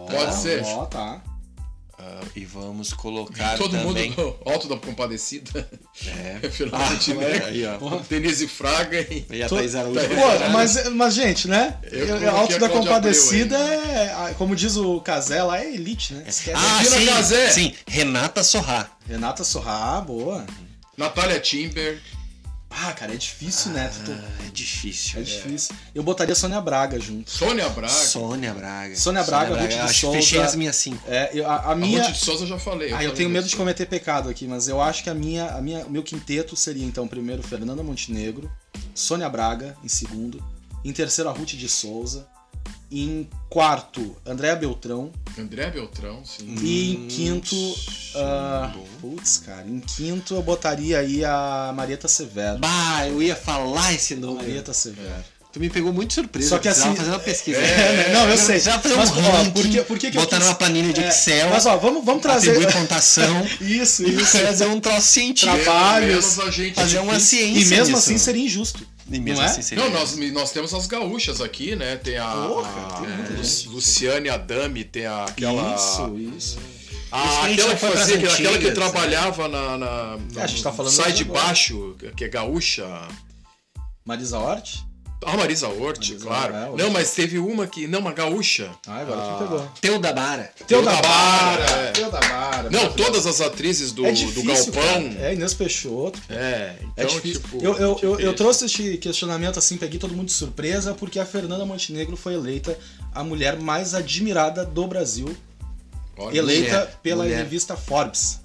Pode 0.09 0.35
ser. 0.35 0.63
Ó, 0.63 0.85
tá. 0.85 1.21
E 2.35 2.43
vamos 2.43 2.91
colocar 2.91 3.57
Todo 3.57 3.71
também... 3.71 4.09
mundo 4.09 4.35
Alto 4.45 4.67
da 4.67 4.75
Compadecida. 4.75 5.69
É. 6.05 6.47
Fernanda 6.51 6.83
Ah, 6.85 6.89
Montenegro, 6.91 7.45
aí, 7.45 7.65
ó. 7.65 7.77
Denise 8.09 8.47
Fraga 8.47 8.99
e... 8.99 9.25
E 9.29 9.41
a 9.41 9.47
Tô- 9.47 9.55
Thaís 9.55 9.73
Araújo. 9.73 10.01
Pô, 10.01 10.49
mas, 10.51 10.89
mas, 10.89 11.13
gente, 11.13 11.47
né? 11.47 11.77
Eu 11.83 11.99
Eu, 11.99 12.07
coloquei 12.07 12.27
Alto 12.27 12.59
da 12.59 12.67
Compadecida 12.69 13.57
é, 13.57 14.33
como 14.37 14.53
diz 14.55 14.75
o 14.75 14.99
Casella, 14.99 15.57
é 15.59 15.73
elite, 15.73 16.13
né? 16.13 16.25
Esquece. 16.27 16.57
Ah, 16.57 16.83
sim, 16.83 17.05
Casé. 17.05 17.49
sim, 17.51 17.73
Renata 17.87 18.43
Sorrá. 18.43 18.89
Renata 19.07 19.43
Sorrá, 19.45 20.01
boa. 20.01 20.45
Natália 20.97 21.39
Timber. 21.39 22.01
Ah, 22.87 22.93
cara, 22.93 23.13
é 23.13 23.17
difícil, 23.17 23.71
né? 23.71 23.91
Tu- 24.05 24.11
Ah, 24.11 24.45
é 24.47 24.49
difícil. 24.51 25.19
É 25.19 25.23
difícil. 25.23 25.75
Eu 25.93 26.03
botaria 26.03 26.35
Sônia 26.35 26.61
Braga 26.61 26.99
junto. 26.99 27.29
Sônia 27.31 27.67
Braga. 27.69 27.93
Sônia 27.93 28.53
Braga. 28.53 28.95
Sônia 28.95 29.23
Braga, 29.23 29.55
Ruth 29.55 29.69
de 29.87 29.93
Souza. 29.93 30.17
fechei 30.17 30.39
as 30.41 30.55
minhas 30.55 30.75
cinco. 30.75 31.01
É, 31.07 31.31
eu- 31.33 31.49
a, 31.49 31.55
a 31.55 31.71
A 31.71 31.75
minha. 31.75 32.03
Ruth 32.03 32.13
de 32.13 32.19
Souza 32.19 32.43
eu 32.43 32.47
já 32.47 32.59
falei. 32.59 32.93
Ah, 32.93 33.03
eu 33.03 33.13
tenho 33.13 33.29
medo 33.29 33.47
de 33.47 33.55
cometer 33.55 33.85
pecado 33.85 34.29
aqui, 34.29 34.47
mas 34.47 34.67
eu 34.67 34.81
acho 34.81 35.03
que 35.03 35.09
a 35.09 35.13
minha, 35.13 35.47
a 35.47 35.61
minha, 35.61 35.85
o 35.85 35.89
meu 35.89 36.03
quinteto 36.03 36.55
seria 36.55 36.85
então 36.85 37.07
primeiro 37.07 37.41
Fernanda 37.41 37.81
Montenegro, 37.83 38.51
Sônia 38.93 39.27
Braga 39.29 39.75
em 39.83 39.87
segundo, 39.87 40.43
em 40.83 40.91
terceiro 40.93 41.29
a 41.29 41.33
Ruth 41.33 41.49
de 41.53 41.67
Souza, 41.67 42.27
em 42.91 43.27
quarto 43.49 44.15
Andréa 44.25 44.55
Beltrão 44.55 45.11
André 45.37 45.69
Beltrão, 45.69 46.23
sim. 46.23 46.55
e 46.61 46.93
em 46.93 46.97
Hum, 46.97 47.07
quinto, 47.09 47.75
ah, 48.15 48.71
putz, 49.01 49.37
cara, 49.45 49.65
em 49.67 49.79
quinto 49.79 50.33
eu 50.35 50.41
botaria 50.41 50.99
aí 50.99 51.25
a 51.25 51.73
Marieta 51.75 52.07
Severo. 52.07 52.59
Bah, 52.59 53.05
eu 53.07 53.21
ia 53.21 53.35
falar 53.35 53.93
esse 53.93 54.15
nome. 54.15 54.37
Marieta 54.37 54.73
Severo. 54.73 55.23
Tu 55.51 55.59
me 55.59 55.69
pegou 55.69 55.91
muito 55.93 56.13
surpresa. 56.13 56.49
Só 56.49 56.57
que 56.59 56.67
eu 56.67 56.71
assim- 56.73 56.93
fazer 56.95 57.09
uma 57.11 57.19
pesquisa. 57.19 57.57
É, 57.59 58.09
né? 58.09 58.13
não, 58.13 58.29
eu 58.29 58.37
sei. 58.37 58.45
Precisava 58.55 58.81
fazer 58.81 58.95
Mas, 58.95 59.09
um 59.11 59.13
ó, 59.25 59.31
ranking, 59.31 59.51
por 59.51 59.63
que- 59.69 59.81
por 59.83 59.97
que 59.99 60.11
que 60.11 60.17
eu 60.17 60.21
botar 60.21 60.37
quis- 60.37 60.45
numa 60.47 60.55
planilha 60.55 60.91
de 60.93 61.01
É, 61.03 61.07
Excel, 61.07 61.49
Mas 61.49 61.65
ó, 61.65 61.77
vamos, 61.77 62.03
vamos 62.05 62.21
trazer. 62.21 62.51
atribuir 62.51 62.73
pontuação 62.73 63.45
Isso, 63.61 64.03
e 64.03 64.15
isso. 64.21 64.37
fazer 64.37 64.67
um 64.67 64.79
troço 64.81 65.07
científico. 65.07 65.55
Trabalhos. 65.63 66.09
Menos 66.37 66.39
a 66.39 66.51
gente 66.51 66.75
Fazer 66.75 66.99
uma 66.99 67.19
ciência 67.21 67.61
E 67.61 67.65
mesmo 67.65 67.85
nisso. 67.95 67.97
assim 67.97 68.17
seria 68.17 68.43
injusto. 68.45 68.85
E 69.11 69.19
mesmo 69.19 69.39
não 69.39 69.47
é? 69.47 69.51
assim 69.51 69.61
seria. 69.61 69.83
Não, 69.83 69.91
nós, 69.91 70.15
nós 70.31 70.51
temos 70.51 70.73
as 70.73 70.87
gaúchas 70.87 71.39
aqui, 71.41 71.75
né? 71.75 71.95
Tem 71.97 72.17
a, 72.17 72.27
Porra, 72.31 72.69
a- 72.69 73.01
tem 73.27 73.35
Lu- 73.37 73.43
gente. 73.43 73.67
Luciane 73.69 74.29
Adami, 74.29 74.83
tem 74.83 75.05
a, 75.05 75.25
aquela. 75.25 75.75
Isso, 75.75 76.17
isso. 76.37 76.59
a- 77.11 77.21
que 77.21 77.27
a 77.27 77.43
aquela 77.53 77.75
que 77.75 77.81
fazia, 77.81 78.15
aquela, 78.15 78.33
aquela 78.33 78.33
que 78.33 78.55
antigas, 78.55 78.63
né? 78.69 78.73
trabalhava 78.73 79.47
na. 79.47 79.77
na, 79.77 80.17
É, 80.35 80.41
a 80.41 80.47
gente 80.47 80.63
tá 80.63 80.71
falando 80.71 80.91
Sai 80.93 81.11
de 81.13 81.23
agora. 81.23 81.43
baixo, 81.43 81.95
que 82.17 82.23
é 82.23 82.27
gaúcha. 82.29 82.85
Marisa 84.03 84.39
Hort? 84.39 84.79
A 85.23 85.37
Marisa 85.37 85.67
Hort, 85.67 85.97
Marisa, 86.09 86.25
claro. 86.25 86.53
é, 86.55 86.69
não, 86.77 86.89
mas 86.91 87.13
teve 87.13 87.39
uma 87.39 87.65
que. 87.65 87.87
Não, 87.87 87.99
uma 87.99 88.11
gaúcha. 88.13 88.69
Ah, 88.85 88.97
agora 88.99 89.19
Ah. 89.21 89.35
tu 89.37 89.43
pegou. 89.43 89.67
Teuda 89.81 90.13
Bara. 90.13 90.51
Teuda 90.67 90.91
Bara, 90.91 91.01
Bara, 91.01 91.63
é. 91.63 91.91
Teuda 91.91 92.19
Bara. 92.19 92.69
Não, 92.69 92.91
todas 92.93 93.25
as 93.25 93.41
atrizes 93.41 93.91
do, 93.91 94.05
é 94.05 94.11
do 94.11 94.17
difícil, 94.17 94.71
Galpão. 94.73 94.83
cara. 95.13 95.25
É, 95.27 95.33
Inês 95.33 95.53
Peixoto. 95.53 96.19
É, 96.29 96.75
então, 96.81 96.91
É 96.97 97.05
difícil. 97.05 97.41
tipo. 97.41 97.63
eu, 97.63 97.75
eu, 97.77 97.99
eu, 98.03 98.19
eu 98.19 98.33
trouxe 98.35 98.65
este 98.65 98.97
questionamento 98.97 99.57
assim, 99.57 99.77
peguei 99.77 99.99
todo 99.99 100.13
mundo 100.13 100.27
de 100.27 100.33
surpresa, 100.33 100.93
porque 100.93 101.19
a 101.19 101.25
Fernanda 101.25 101.65
Montenegro 101.65 102.15
foi 102.15 102.33
eleita 102.35 102.77
a 103.13 103.23
mulher 103.23 103.57
mais 103.59 103.95
admirada 103.95 104.63
do 104.63 104.85
Brasil, 104.85 105.35
Olha, 106.17 106.37
eleita 106.37 106.71
mulher, 106.77 106.99
pela 107.01 107.23
mulher. 107.23 107.37
revista 107.37 107.75
Forbes. 107.75 108.39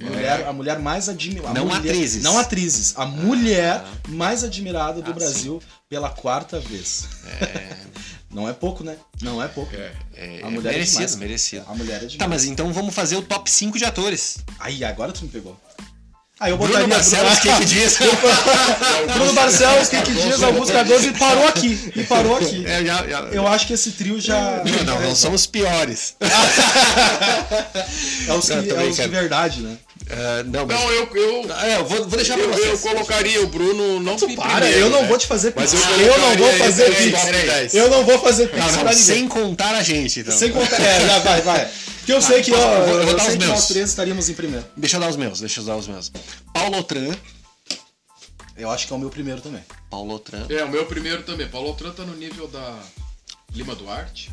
É. 0.00 0.04
Mulher, 0.04 0.46
a 0.46 0.52
mulher 0.52 0.78
mais 0.78 1.08
admirada. 1.08 1.52
Não 1.52 1.72
atrizes. 1.72 2.22
Não 2.22 2.38
atrizes. 2.38 2.94
A 2.96 3.04
mulher 3.04 3.82
mais 4.08 4.42
admirada 4.42 5.02
do 5.02 5.10
Ah, 5.10 5.14
Brasil 5.14 5.62
pela 5.88 6.08
quarta 6.10 6.58
vez. 6.58 7.06
Não 8.32 8.48
é 8.48 8.52
pouco, 8.52 8.84
né? 8.84 8.96
Não 9.20 9.42
é 9.42 9.48
pouco. 9.48 9.74
É. 9.74 9.92
É, 10.14 10.40
A 10.44 10.50
mulher 10.50 10.70
é 10.70 10.72
merecido, 10.74 10.98
demais. 10.98 11.16
merecido. 11.16 11.64
A 11.68 11.74
mulher 11.74 11.96
é 11.96 11.98
demais. 12.06 12.16
Tá, 12.16 12.28
mas 12.28 12.44
então 12.44 12.72
vamos 12.72 12.94
fazer 12.94 13.16
o 13.16 13.22
top 13.22 13.50
5 13.50 13.76
de 13.76 13.84
atores. 13.84 14.38
Aí, 14.60 14.84
agora 14.84 15.10
tu 15.10 15.22
me 15.24 15.28
pegou. 15.30 15.60
Aí 16.38 16.52
eu 16.52 16.56
Bruno 16.56 16.72
botaria 16.72 16.94
Barcelos, 16.94 17.36
o 17.36 17.40
que 17.42 17.52
que 17.58 17.64
diz? 17.66 17.98
Bruno 19.12 19.32
Barcelos, 19.34 19.88
o 19.88 19.90
que, 19.90 20.00
que 20.02 20.12
diz? 20.14 20.42
Augusto 20.42 20.72
Cardoso 20.72 21.06
e 21.08 21.12
parou 21.18 21.46
aqui. 21.48 21.92
E 21.94 22.04
parou 22.04 22.36
aqui. 22.36 22.64
É, 22.64 22.82
já- 22.84 23.06
já- 23.06 23.20
Eu 23.32 23.46
acho 23.46 23.66
que 23.66 23.72
esse 23.74 23.90
trio 23.92 24.18
já. 24.20 24.62
Não, 24.64 24.84
não, 24.84 25.00
não 25.02 25.14
somos 25.16 25.46
piores. 25.46 26.14
É 28.28 28.32
os, 28.32 28.46
que, 28.48 28.54
Não, 28.54 28.80
é 28.80 28.84
os 28.84 28.96
de 28.96 29.08
verdade, 29.08 29.60
né? 29.60 29.76
Ah, 30.12 30.42
não, 30.44 30.66
mas... 30.66 30.76
Não, 30.80 30.90
eu, 30.92 31.08
eu, 31.14 31.54
É, 31.60 31.76
eu 31.76 31.84
vou, 31.86 31.98
vou 32.08 32.16
deixar 32.16 32.34
pra 32.34 32.44
eu, 32.44 32.52
vocês. 32.52 32.66
eu 32.68 32.78
colocaria 32.78 33.42
o 33.42 33.46
Bruno 33.46 34.00
não 34.00 34.14
em 34.16 34.34
Para, 34.36 34.50
primeiro, 34.60 34.78
eu 34.78 34.90
não 34.90 35.02
né? 35.02 35.08
vou 35.08 35.16
te 35.18 35.26
fazer 35.26 35.52
Mas 35.54 35.70
pix. 35.72 35.84
eu 35.84 36.00
Eu, 36.00 36.18
não 36.18 36.36
vou 36.36 36.52
fazer 36.54 36.94
pix. 36.96 37.10
top 37.20 37.32
10. 37.32 37.74
Eu 37.74 37.90
não 37.90 38.04
vou 38.04 38.18
fazer 38.18 38.48
pix 38.48 38.58
Não, 38.64 38.72
pra 38.72 38.90
ninguém. 38.90 38.94
sem 38.98 39.28
contar 39.28 39.74
a 39.76 39.82
gente, 39.82 40.20
então. 40.20 40.36
Sem 40.36 40.50
contar. 40.52 40.80
É, 40.82 41.06
já 41.06 41.18
vai, 41.20 41.40
vai. 41.42 41.70
Porque 41.98 42.12
eu 42.12 42.20
sei 42.22 42.42
que, 42.42 42.52
ó, 42.52 42.56
eu 42.56 42.86
vou- 42.86 42.98
eu 43.00 43.06
vou 43.06 43.14
dar 43.16 43.20
sei 43.24 43.28
os 43.28 43.32
que 43.34 43.38
meus. 43.38 43.50
nós 43.52 43.68
três 43.68 43.88
estaríamos 43.90 44.28
em 44.28 44.34
primeiro. 44.34 44.66
Deixa 44.76 44.96
eu 44.96 45.00
dar 45.00 45.08
os 45.10 45.16
meus, 45.16 45.38
deixa 45.40 45.60
eu 45.60 45.64
dar 45.64 45.76
os 45.76 45.86
meus. 45.86 46.10
Paulo 46.52 46.82
Tran. 46.82 47.14
Eu 48.56 48.70
acho 48.70 48.86
que 48.86 48.92
é 48.92 48.96
o 48.96 48.98
meu 48.98 49.10
primeiro 49.10 49.40
também. 49.40 49.62
Paulo 49.88 50.18
Tran. 50.18 50.44
É, 50.50 50.62
o 50.64 50.68
meu 50.68 50.84
primeiro 50.86 51.22
também. 51.22 51.48
Paulo 51.48 51.68
Altran 51.68 51.92
tá 51.92 52.02
no 52.02 52.14
nível 52.16 52.46
da 52.48 52.78
Lima 53.54 53.74
Duarte. 53.74 54.30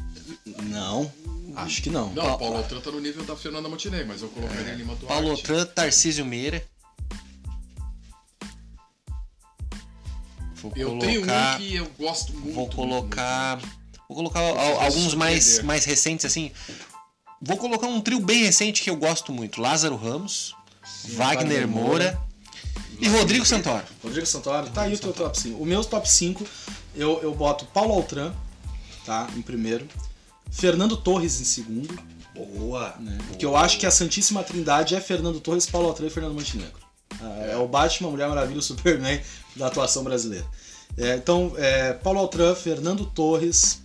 Não, 0.64 1.12
acho 1.56 1.82
que 1.82 1.90
não. 1.90 2.14
Não, 2.14 2.38
Paulo 2.38 2.58
Altran 2.58 2.80
tá 2.82 2.92
no 2.92 3.00
nível 3.00 3.24
da 3.24 3.36
Fernanda 3.36 3.68
Montenegro, 3.70 4.08
mas 4.08 4.22
eu 4.22 4.30
colocaria 4.30 4.74
Lima 4.74 4.96
Duarte. 4.96 5.08
Paulo 5.08 5.38
Tran, 5.38 5.66
Tarcísio 5.66 6.26
Meira. 6.26 6.64
Vou 10.56 10.74
Eu 10.76 10.98
tenho 11.00 11.22
colocar. 11.22 11.56
um 11.56 11.58
que 11.60 11.76
eu 11.76 11.92
gosto 12.00 12.34
muito. 12.34 12.46
Vou 12.54 12.64
muito, 12.64 12.76
colocar. 12.76 13.60
Vou 14.08 14.18
colocar 14.18 14.40
alguns 14.40 15.14
mais, 15.14 15.62
mais 15.62 15.86
recentes, 15.86 16.26
assim. 16.26 16.52
Vou 17.42 17.58
colocar 17.58 17.88
um 17.88 18.02
trio 18.02 18.20
bem 18.20 18.44
recente 18.44 18.82
que 18.82 18.90
eu 18.90 18.96
gosto 18.96 19.32
muito: 19.32 19.62
Lázaro 19.62 19.96
Ramos, 19.96 20.56
Wagner 21.10 21.18
Wagner 21.18 21.68
Moura 21.68 22.12
Moura. 22.14 22.22
e 23.00 23.08
Rodrigo 23.08 23.46
Santoro. 23.46 23.86
Rodrigo 24.04 24.26
Santoro, 24.26 24.70
tá 24.70 24.84
aí 24.84 24.96
o 24.96 25.00
teu 25.00 25.14
top 25.14 25.40
5. 25.40 25.62
O 25.62 25.66
meu 25.66 25.84
top 25.86 26.10
5, 26.10 26.46
eu, 26.96 27.22
eu 27.22 27.36
boto 27.36 27.66
Paulo 27.66 27.94
Altran, 27.94 28.34
tá? 29.06 29.28
Em 29.36 29.42
primeiro. 29.42 29.88
Fernando 30.52 30.98
Torres 30.98 31.40
em 31.42 31.46
segundo. 31.46 31.98
Boa. 32.36 32.96
né? 33.00 33.18
Porque 33.28 33.46
eu 33.46 33.56
acho 33.58 33.80
que 33.80 33.86
a 33.86 33.92
Santíssima 33.92 34.44
Trindade 34.44 34.96
é 34.96 35.02
Fernando 35.02 35.40
Torres, 35.40 35.66
Paulo 35.66 35.88
Altran 35.88 36.08
e 36.08 36.10
Fernando 36.10 36.34
Montenegro. 36.36 36.80
Ah, 37.20 37.48
É 37.52 37.58
o 37.58 37.68
Batman, 37.68 38.12
Mulher 38.12 38.28
Maravilha 38.30 38.60
o 38.60 38.64
Superman 38.64 39.20
da 39.56 39.68
atuação 39.68 40.04
brasileira. 40.04 40.46
É, 40.98 41.16
então, 41.16 41.54
é, 41.58 41.94
Paulo 41.94 42.20
Altran, 42.20 42.54
Fernando 42.56 43.06
Torres, 43.08 43.82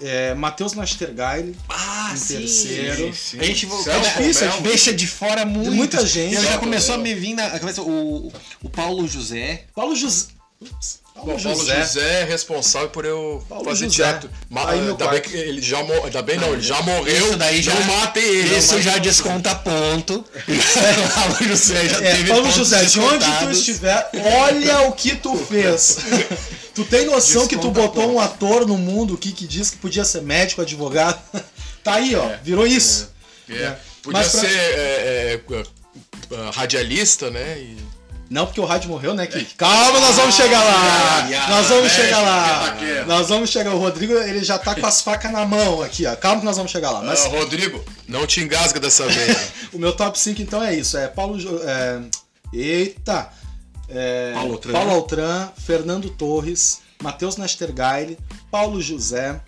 é, 0.00 0.34
Matheus 0.34 0.72
Nastergaile, 0.72 1.54
Ah, 1.68 2.10
Em 2.12 2.16
sim. 2.16 2.36
terceiro. 2.38 3.14
Sim, 3.14 3.38
A 3.38 3.44
gente 3.44 3.66
Celso 3.66 3.84
cara, 3.84 3.98
difícil, 4.00 4.46
é 4.46 4.50
Romero. 4.50 4.68
deixa 4.68 4.92
de 4.92 5.06
fora 5.06 5.44
muito. 5.46 5.72
muita 5.72 6.04
gente. 6.06 6.34
E 6.36 6.40
já 6.42 6.58
começou 6.58 6.94
a 6.96 6.98
me 6.98 7.14
vir 7.14 7.34
na 7.34 7.48
cabeça 7.50 7.82
o, 7.82 8.32
o 8.62 8.68
Paulo 8.70 9.06
José. 9.06 9.64
Paulo 9.74 9.94
José. 9.94 10.28
Paulo 11.14 11.32
Bom, 11.32 11.40
Paulo 11.42 11.58
José. 11.58 11.80
José 11.80 12.20
é 12.22 12.24
responsável 12.24 12.90
por 12.90 13.04
eu 13.04 13.44
Paulo 13.48 13.64
fazer 13.66 13.84
José. 13.84 13.96
teatro. 14.02 14.30
Ma- 14.50 14.68
Aí, 14.70 14.80
meu 14.80 14.90
ainda 14.92 15.06
bem 15.08 15.20
que 15.22 15.36
ele 15.36 15.62
já 15.62 15.82
morreu. 15.84 16.04
Ainda 16.04 16.22
bem 16.22 16.36
não, 16.38 16.52
ele 16.52 16.62
já 16.62 16.82
morreu. 16.82 17.28
Isso 17.28 17.36
daí 17.36 17.62
já- 17.62 17.74
Não 17.74 17.82
matem 17.84 18.22
ele. 18.24 18.56
Isso 18.58 18.82
já 18.82 18.98
desconta 18.98 19.54
ponto. 19.54 20.24
Paulo 21.14 21.36
José 21.48 21.88
já 21.88 21.96
É, 21.98 22.16
teve 22.16 22.30
Paulo 22.30 22.50
José, 22.50 22.84
de 22.84 22.98
onde 23.00 23.24
tu 23.38 23.50
estiver, 23.50 24.10
olha 24.42 24.82
o 24.88 24.92
que 24.92 25.14
tu 25.14 25.36
fez. 25.36 25.98
Tu 26.74 26.84
tem 26.84 27.06
noção 27.06 27.46
que 27.46 27.56
tu 27.56 27.68
Desconta 27.70 27.80
botou 28.00 28.12
um 28.14 28.18
ator 28.20 28.66
no 28.66 28.76
mundo 28.76 29.16
que, 29.16 29.30
que 29.30 29.46
diz 29.46 29.70
que 29.70 29.76
podia 29.76 30.04
ser 30.04 30.22
médico, 30.22 30.60
advogado? 30.62 31.20
Tá 31.84 31.96
aí, 31.96 32.16
ó, 32.16 32.30
virou 32.42 32.66
isso. 32.66 33.12
É, 33.46 33.76
Podia 34.02 34.20
Mas 34.20 34.32
pra- 34.32 34.40
ser 34.40 34.46
é, 34.46 34.50
é, 34.50 35.40
é, 35.52 36.50
radialista, 36.50 37.30
né? 37.30 37.58
E... 37.58 37.76
Não 38.30 38.46
porque 38.46 38.60
o 38.60 38.64
rádio 38.64 38.88
morreu, 38.88 39.14
né, 39.14 39.26
Kik? 39.26 39.54
Calma, 39.54 40.00
nós 40.00 40.16
vamos 40.16 40.34
chegar 40.34 40.62
lá! 40.64 41.28
Nós 41.50 41.68
vamos 41.68 41.92
chegar 41.92 42.20
lá! 42.20 42.76
quieto. 42.78 43.06
Nós 43.06 43.28
vamos 43.28 43.50
chegar. 43.50 43.74
O 43.74 43.78
Rodrigo, 43.78 44.14
ele 44.14 44.42
já 44.42 44.58
tá 44.58 44.74
com 44.74 44.86
as 44.86 45.02
facas 45.02 45.30
na 45.30 45.44
mão 45.44 45.82
aqui, 45.82 46.06
ó. 46.06 46.16
Calma 46.16 46.40
que 46.40 46.46
nós 46.46 46.56
vamos 46.56 46.72
chegar 46.72 46.90
lá. 46.90 47.02
Mas 47.02 47.24
Ah, 47.26 47.28
Rodrigo, 47.28 47.84
não 48.08 48.26
te 48.26 48.40
engasga 48.40 48.80
dessa 48.80 49.06
vez. 49.06 49.28
né? 49.28 49.48
o 49.74 49.78
meu 49.78 49.94
top 49.94 50.18
5 50.18 50.40
então 50.42 50.62
é 50.62 50.74
isso: 50.74 50.96
é 50.96 51.06
Paulo. 51.06 51.38
É, 51.64 52.00
Eita! 52.52 53.30
É, 53.88 54.32
Paulo 54.32 54.52
Altran. 54.54 54.72
Paulo 54.72 54.90
Altran, 54.92 55.48
Fernando 55.58 56.08
Torres, 56.10 56.80
Matheus 57.02 57.36
Nastergaile, 57.36 58.18
Paulo 58.50 58.80
José. 58.80 59.40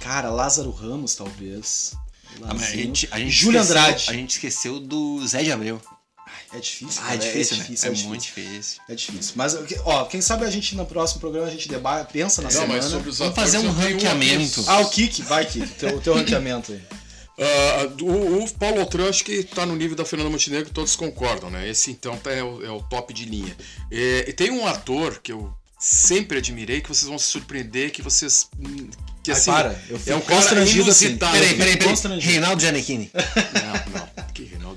Cara, 0.00 0.30
Lázaro 0.30 0.70
Ramos, 0.70 1.14
talvez. 1.14 1.92
Ah, 2.42 2.52
a 2.52 2.56
gente, 2.56 3.08
a 3.10 3.18
gente 3.18 3.30
Júlio 3.30 3.60
esqueceu- 3.60 3.80
Andrade. 3.82 4.06
A 4.08 4.12
gente 4.14 4.30
esqueceu 4.30 4.80
do 4.80 5.26
Zé 5.26 5.42
de 5.42 5.52
Abreu. 5.52 5.80
É 6.52 6.58
difícil, 6.60 7.00
Ah, 7.02 7.08
cara, 7.08 7.14
é 7.14 7.18
difícil, 7.18 7.56
né? 7.58 7.62
difícil, 7.64 7.86
É, 7.88 7.90
difícil. 7.90 8.08
muito 8.08 8.22
difícil. 8.22 8.80
É 8.88 8.94
difícil. 8.94 9.32
Mas, 9.36 9.56
ó, 9.84 10.04
quem 10.06 10.20
sabe 10.20 10.44
a 10.46 10.50
gente 10.50 10.74
no 10.74 10.86
próximo 10.86 11.20
programa 11.20 11.46
a 11.46 11.50
gente 11.50 11.68
debate, 11.68 12.12
pensa 12.12 12.40
na 12.40 12.48
Não, 12.48 12.52
semana. 12.54 12.74
mas 12.80 12.84
sobre 12.86 13.10
os 13.10 13.18
Vamos 13.18 13.34
fazer 13.34 13.58
um 13.58 13.70
ranqueamento. 13.70 14.64
Ah, 14.66 14.80
o 14.80 14.88
Kik, 14.88 15.22
vai, 15.22 15.44
Kik, 15.44 15.68
teu, 15.74 15.96
o 15.96 16.00
teu 16.00 16.14
ranqueamento 16.16 16.72
aí. 16.72 16.80
Ah, 17.40 17.88
o, 18.02 18.42
o 18.44 18.50
Paulo 18.54 18.80
Altran 18.80 19.08
acho 19.08 19.24
que 19.24 19.42
tá 19.44 19.64
no 19.66 19.76
nível 19.76 19.94
da 19.96 20.04
Fernanda 20.04 20.30
Montenegro, 20.30 20.70
todos 20.70 20.96
concordam, 20.96 21.50
né? 21.50 21.68
Esse 21.68 21.90
então 21.90 22.16
tá- 22.16 22.32
é, 22.32 22.42
o, 22.42 22.64
é 22.64 22.70
o 22.70 22.82
top 22.82 23.12
de 23.12 23.24
linha. 23.26 23.56
É, 23.92 24.24
e 24.28 24.32
tem 24.32 24.50
um 24.50 24.66
ator 24.66 25.20
que 25.22 25.30
eu 25.32 25.52
sempre 25.78 26.38
admirei, 26.38 26.80
que 26.80 26.88
vocês 26.88 27.08
vão 27.08 27.18
se 27.18 27.26
surpreender, 27.26 27.92
que 27.92 28.02
vocês. 28.02 28.48
hum, 28.58 28.88
Que, 29.22 29.30
Ai, 29.32 29.36
assim, 29.38 29.50
para, 29.52 29.68
eu 29.90 29.98
fico 29.98 30.10
é 30.12 30.16
um 30.16 30.20
cara 30.22 30.34
constrangido 30.40 30.90
assim. 30.90 31.04
inusitado. 31.06 31.32
Peraí, 31.32 31.54
peraí, 31.54 31.76
peraí. 31.76 31.88
constrangido. 31.90 32.32
Reinaldo 32.32 32.60
Giannichini. 32.62 33.10
Não, 33.14 34.00
não. 34.00 34.07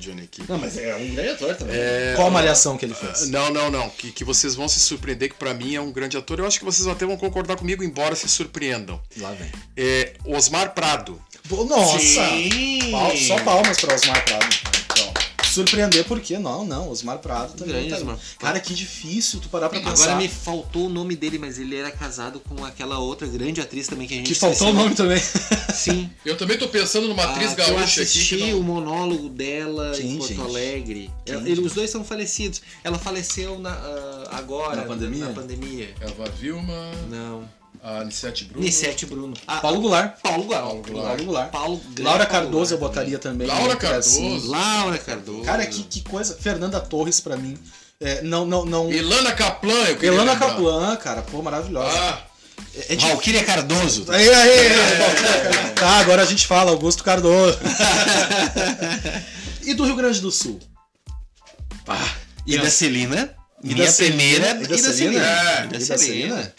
Reinaldo 0.01 0.03
Giannichini. 0.03 0.47
Não, 0.49 0.57
mas 0.57 0.77
é 0.77 0.95
um 0.95 1.13
grande 1.13 1.29
ator 1.29 1.55
também. 1.55 1.75
É, 1.77 2.13
Qual 2.15 2.27
a 2.27 2.31
malhação 2.31 2.77
que 2.77 2.85
ele 2.85 2.93
fez? 2.93 3.29
Não, 3.29 3.51
não, 3.51 3.69
não. 3.69 3.89
Que, 3.89 4.11
que 4.11 4.23
vocês 4.23 4.55
vão 4.55 4.67
se 4.67 4.79
surpreender, 4.79 5.29
que 5.29 5.35
pra 5.35 5.53
mim 5.53 5.75
é 5.75 5.81
um 5.81 5.91
grande 5.91 6.17
ator. 6.17 6.39
Eu 6.39 6.47
acho 6.47 6.59
que 6.59 6.65
vocês 6.65 6.87
até 6.87 7.05
vão 7.05 7.17
concordar 7.17 7.55
comigo, 7.55 7.83
embora 7.83 8.15
se 8.15 8.27
surpreendam. 8.27 8.99
Lá 9.17 9.31
vem. 9.33 9.51
É 9.77 10.13
Osmar 10.25 10.73
Prado. 10.73 11.21
Nossa! 11.49 11.99
Sim. 11.99 12.91
Só 13.27 13.39
palmas 13.43 13.79
pra 13.79 13.93
Osmar 13.93 14.23
Prado. 14.25 14.80
Surpreender 15.51 16.05
por 16.05 16.19
quê? 16.19 16.37
Não, 16.39 16.65
não. 16.65 16.89
Osmar 16.89 17.19
Prado 17.19 17.53
também. 17.53 17.73
Grande 17.73 17.89
tá- 17.89 17.97
Osmar. 17.97 18.17
Cara, 18.39 18.59
que 18.59 18.73
difícil 18.73 19.39
tu 19.39 19.49
parar 19.49 19.69
pra 19.69 19.79
pensar. 19.79 20.03
Agora 20.05 20.15
me 20.15 20.27
faltou 20.27 20.85
o 20.87 20.89
nome 20.89 21.15
dele, 21.15 21.37
mas 21.37 21.59
ele 21.59 21.75
era 21.75 21.91
casado 21.91 22.39
com 22.39 22.63
aquela 22.65 22.99
outra 22.99 23.27
grande 23.27 23.59
atriz 23.61 23.87
também 23.87 24.07
que 24.07 24.13
a 24.13 24.17
gente 24.17 24.27
Que 24.27 24.35
faltou 24.35 24.69
o 24.69 24.73
nome 24.73 24.95
também. 24.95 25.19
Sim. 25.73 26.09
Eu 26.25 26.37
também 26.37 26.57
tô 26.57 26.67
pensando 26.67 27.07
numa 27.07 27.23
atriz 27.23 27.51
Ah, 27.51 27.55
que 27.55 27.61
eu 27.61 27.65
gaúcha 27.75 27.83
aqui. 28.01 28.01
assisti 28.01 28.37
Que 28.37 28.43
o 28.53 28.57
não... 28.57 28.63
monólogo 28.63 29.29
dela 29.29 29.91
Quem, 29.95 30.11
em 30.13 30.17
Porto 30.17 30.29
gente? 30.29 30.41
Alegre. 30.41 31.11
Quem, 31.25 31.35
Ela- 31.35 31.49
ele- 31.49 31.61
os 31.61 31.73
dois 31.73 31.89
são 31.89 32.03
falecidos. 32.03 32.61
Ela 32.83 32.97
faleceu 32.99 33.59
na, 33.59 33.71
ah, 33.71 34.29
agora. 34.31 34.77
Na 34.77 34.83
pandemia? 34.83 35.25
Na 35.25 35.33
pandemia. 35.33 35.93
Eva 35.99 36.25
Vilma, 36.39 36.91
Não. 37.09 37.60
A 37.83 37.99
Anissete 37.99 38.45
Bruno. 38.45 38.65
Nissete 38.65 39.05
Bruno. 39.05 39.33
Ah, 39.47 39.59
Paulo 39.59 39.81
Goulart. 39.81 40.19
Paulo 40.21 40.43
Goulart. 40.43 40.63
Paulo 40.65 40.83
Goulart. 40.83 41.07
Paulo 41.07 41.23
Goulart. 41.25 41.51
Paulo, 41.51 41.77
grande 41.77 42.01
Laura 42.03 42.25
Paulo 42.25 42.43
Cardoso 42.45 42.73
eu 42.73 42.77
Goulart. 42.77 42.95
botaria 42.95 43.19
também. 43.19 43.47
Laura 43.47 43.75
as 43.97 44.05
cinco. 44.05 44.29
Cardoso. 44.29 44.51
Laura 44.51 44.97
Cardoso. 44.97 45.41
Cara, 45.43 45.65
que, 45.65 45.83
que 45.83 46.01
coisa. 46.01 46.35
Fernanda 46.35 46.79
Torres 46.79 47.19
pra 47.19 47.37
mim. 47.37 47.57
É, 47.99 48.21
não, 48.23 48.45
não, 48.45 48.65
não. 48.65 48.91
Ilana 48.91 49.31
Kaplan, 49.31 49.73
eu 49.73 49.95
queria 49.95 50.09
Elana 50.09 50.31
lembrar. 50.33 50.47
Kaplan, 50.49 50.95
cara, 50.97 51.21
pô, 51.21 51.41
maravilhosa. 51.43 51.87
Ah, 51.91 52.21
é, 52.73 52.79
é 52.79 52.81
difícil. 52.95 53.09
Valquíria 53.09 53.43
Cardoso. 53.43 54.05
Aí, 54.11 54.27
aí, 54.27 54.59
aí. 54.59 54.69
Tá, 55.75 55.99
agora 55.99 56.23
a 56.23 56.25
gente 56.25 56.47
fala, 56.47 56.71
Augusto 56.71 57.03
Cardoso. 57.03 57.59
e 59.63 59.73
do 59.73 59.85
Rio 59.85 59.95
Grande 59.95 60.19
do 60.19 60.31
Sul? 60.31 60.59
Pá, 61.85 61.97
E 62.45 62.57
da 62.57 62.69
Celina. 62.69 63.35
E 63.63 63.73
minha 63.75 63.85
da 63.85 63.93
primeira. 63.93 64.49
E 64.61 64.67
da 64.67 64.75
E 64.75 64.79
Celina? 64.79 65.23
É. 65.23 65.65
E 65.65 65.67
da 65.67 65.77
E 65.77 65.85
da 65.85 65.97
Celina. 65.97 66.53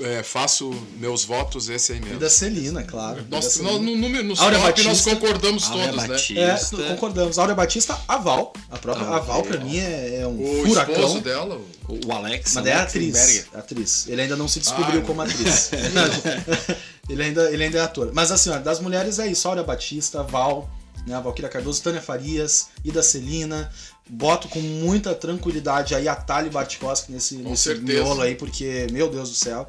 É, 0.00 0.22
faço 0.22 0.70
meus 0.98 1.24
votos 1.24 1.68
esse 1.68 1.92
aí 1.92 1.98
E 1.98 2.02
mesmo. 2.02 2.18
da 2.18 2.30
Celina, 2.30 2.82
claro. 2.82 3.24
Nós, 3.28 3.44
E 3.44 3.48
da 3.48 3.50
Celina. 3.50 3.72
nós, 3.72 3.82
no, 3.82 3.96
no, 3.96 4.08
no 4.22 4.34
top 4.36 4.50
nós 4.52 4.62
Batista. 4.62 5.10
concordamos 5.10 5.64
Áurea 5.70 5.84
todos, 5.88 6.02
né? 6.02 6.08
Batista. 6.08 6.82
É, 6.82 6.88
concordamos. 6.88 7.38
Áurea 7.38 7.54
Batista, 7.54 8.00
a 8.08 8.16
Val. 8.16 8.52
A 8.70 8.78
própria 8.78 9.06
Ah, 9.06 9.16
a 9.16 9.20
Val, 9.20 9.40
ok. 9.40 9.50
pra 9.52 9.60
mim, 9.64 9.78
é, 9.78 10.20
é 10.22 10.26
um 10.26 10.62
O 10.62 10.66
furacão. 10.66 10.94
esposo 10.94 11.20
dela, 11.20 11.56
o- 11.88 12.06
O 12.06 12.12
Alex. 12.12 12.54
Mas 12.54 12.66
é 12.66 12.72
Alex 12.72 12.88
atriz. 12.88 13.46
Atriz. 13.52 14.08
Ele 14.08 14.22
ainda 14.22 14.36
não 14.36 14.48
se 14.48 14.60
descobriu 14.60 15.00
Ah, 15.00 15.04
como 15.04 15.20
atriz. 15.22 15.70
ele, 17.08 17.22
ainda, 17.22 17.50
ele 17.52 17.64
ainda 17.64 17.78
é 17.78 17.80
ator. 17.82 18.10
Mas 18.14 18.30
assim, 18.30 18.50
ó, 18.50 18.58
das 18.58 18.80
mulheres 18.80 19.18
é 19.18 19.26
isso. 19.26 19.46
Áurea 19.48 19.62
Batista, 19.64 20.22
Val, 20.22 20.70
né, 21.06 21.14
a 21.14 21.20
Valquíria 21.20 21.48
Cardoso, 21.50 21.82
Tânia 21.82 22.00
Farias, 22.00 22.68
Ida 22.84 23.02
Celina. 23.02 23.70
Boto 24.08 24.48
com 24.48 24.58
muita 24.60 25.14
tranquilidade 25.14 25.94
aí 25.94 26.08
a 26.08 26.16
Thalie 26.16 26.50
Bartkoski 26.50 27.12
nesse, 27.12 27.36
Com 27.36 27.50
nesse 27.50 27.62
certeza. 27.64 28.02
miolo 28.02 28.22
aí, 28.22 28.34
porque, 28.34 28.86
meu 28.90 29.08
Deus 29.08 29.28
do 29.28 29.34
céu. 29.36 29.66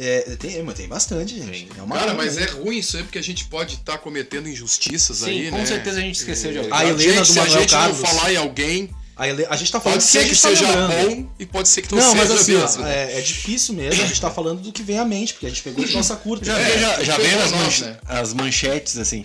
É, 0.00 0.36
tem, 0.36 0.62
mas 0.62 0.74
tem 0.76 0.86
bastante, 0.88 1.34
gente. 1.36 1.50
Tem. 1.50 1.68
É 1.78 1.82
uma 1.82 1.96
Cara, 1.96 2.14
mas 2.14 2.36
aí. 2.38 2.44
é 2.44 2.46
ruim 2.46 2.78
isso 2.78 2.96
aí 2.96 3.02
porque 3.02 3.18
a 3.18 3.22
gente 3.22 3.44
pode 3.46 3.74
estar 3.74 3.98
cometendo 3.98 4.48
injustiças 4.48 5.18
Sim, 5.18 5.30
aí, 5.30 5.50
com 5.50 5.58
né? 5.58 5.66
certeza 5.66 5.98
a 5.98 6.00
gente 6.02 6.16
esqueceu 6.16 6.52
de 6.52 6.58
alguém. 6.58 6.72
A 6.72 6.84
Helena 6.84 6.98
gente, 7.02 7.18
do 7.18 7.24
se 7.26 7.38
a 7.38 7.42
Manuel 7.42 7.60
gente 7.60 7.70
Carlos. 7.70 7.98
não 8.00 8.06
falar 8.06 8.32
em 8.32 8.36
alguém, 8.36 8.90
A, 9.16 9.26
Ele- 9.28 9.44
a 9.50 9.56
gente 9.56 9.72
tá 9.72 9.80
falando 9.80 9.98
pode 9.98 10.04
ser 10.08 10.18
que 10.20 10.28
gente 10.28 10.40
tá 10.42 10.48
seja 10.50 10.66
lembrando. 10.68 11.08
bom 11.24 11.32
e 11.40 11.44
pode 11.46 11.68
ser 11.68 11.82
que 11.82 11.92
não, 11.92 12.00
Não, 12.00 12.14
mas 12.14 12.28
seja 12.28 12.40
assim, 12.40 12.54
mesmo. 12.54 12.86
é, 12.86 13.18
é 13.18 13.20
difícil 13.20 13.74
mesmo. 13.74 14.00
A 14.00 14.06
gente 14.06 14.20
tá 14.20 14.30
falando 14.30 14.60
do 14.60 14.70
que 14.72 14.80
vem 14.84 14.96
à 15.00 15.04
mente, 15.04 15.32
porque 15.32 15.46
a 15.46 15.48
gente 15.48 15.60
pegou 15.62 15.84
de 15.84 15.92
nossa 15.92 16.14
curta. 16.14 16.44
Já, 16.44 16.56
É, 16.56 16.78
já, 16.78 17.02
já 17.02 17.14
foi 17.16 17.24
veio 17.24 17.36
pra 17.36 17.44
as, 17.46 17.50
manche- 17.52 17.84
né? 17.84 17.96
as 18.06 18.32
manchetes 18.32 18.96
assim. 18.96 19.22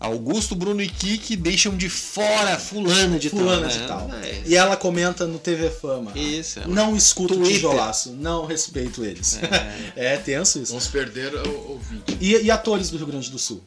Augusto, 0.00 0.54
Bruno 0.54 0.82
e 0.82 0.88
Kiki 0.88 1.34
deixam 1.36 1.76
de 1.76 1.88
fora 1.88 2.58
fulana 2.58 3.18
de 3.18 3.30
Fulana 3.30 3.68
tal. 3.68 3.70
de 3.70 3.78
né? 3.78 3.86
tal. 3.86 4.14
É, 4.22 4.42
E 4.46 4.54
ela 4.56 4.76
comenta 4.76 5.26
no 5.26 5.38
TV 5.38 5.70
Fama. 5.70 6.12
Isso. 6.18 6.58
ela- 6.58 6.68
Não 6.68 6.94
escuto 6.96 7.34
o 7.34 7.36
Twitter. 7.38 7.54
tijolaço, 7.56 8.12
não 8.12 8.44
respeito 8.44 9.04
eles. 9.04 9.38
É, 9.96 10.16
tenso 10.18 10.58
isso. 10.60 10.72
Vamos 10.72 10.88
perder 10.88 11.34
o 11.34 11.70
ouvinte. 11.72 12.18
E, 12.20 12.42
e 12.42 12.50
atores 12.50 12.90
do 12.90 12.96
Rio 12.98 13.06
Grande 13.06 13.30
do 13.30 13.38
Sul? 13.38 13.64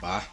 Pá, 0.00 0.26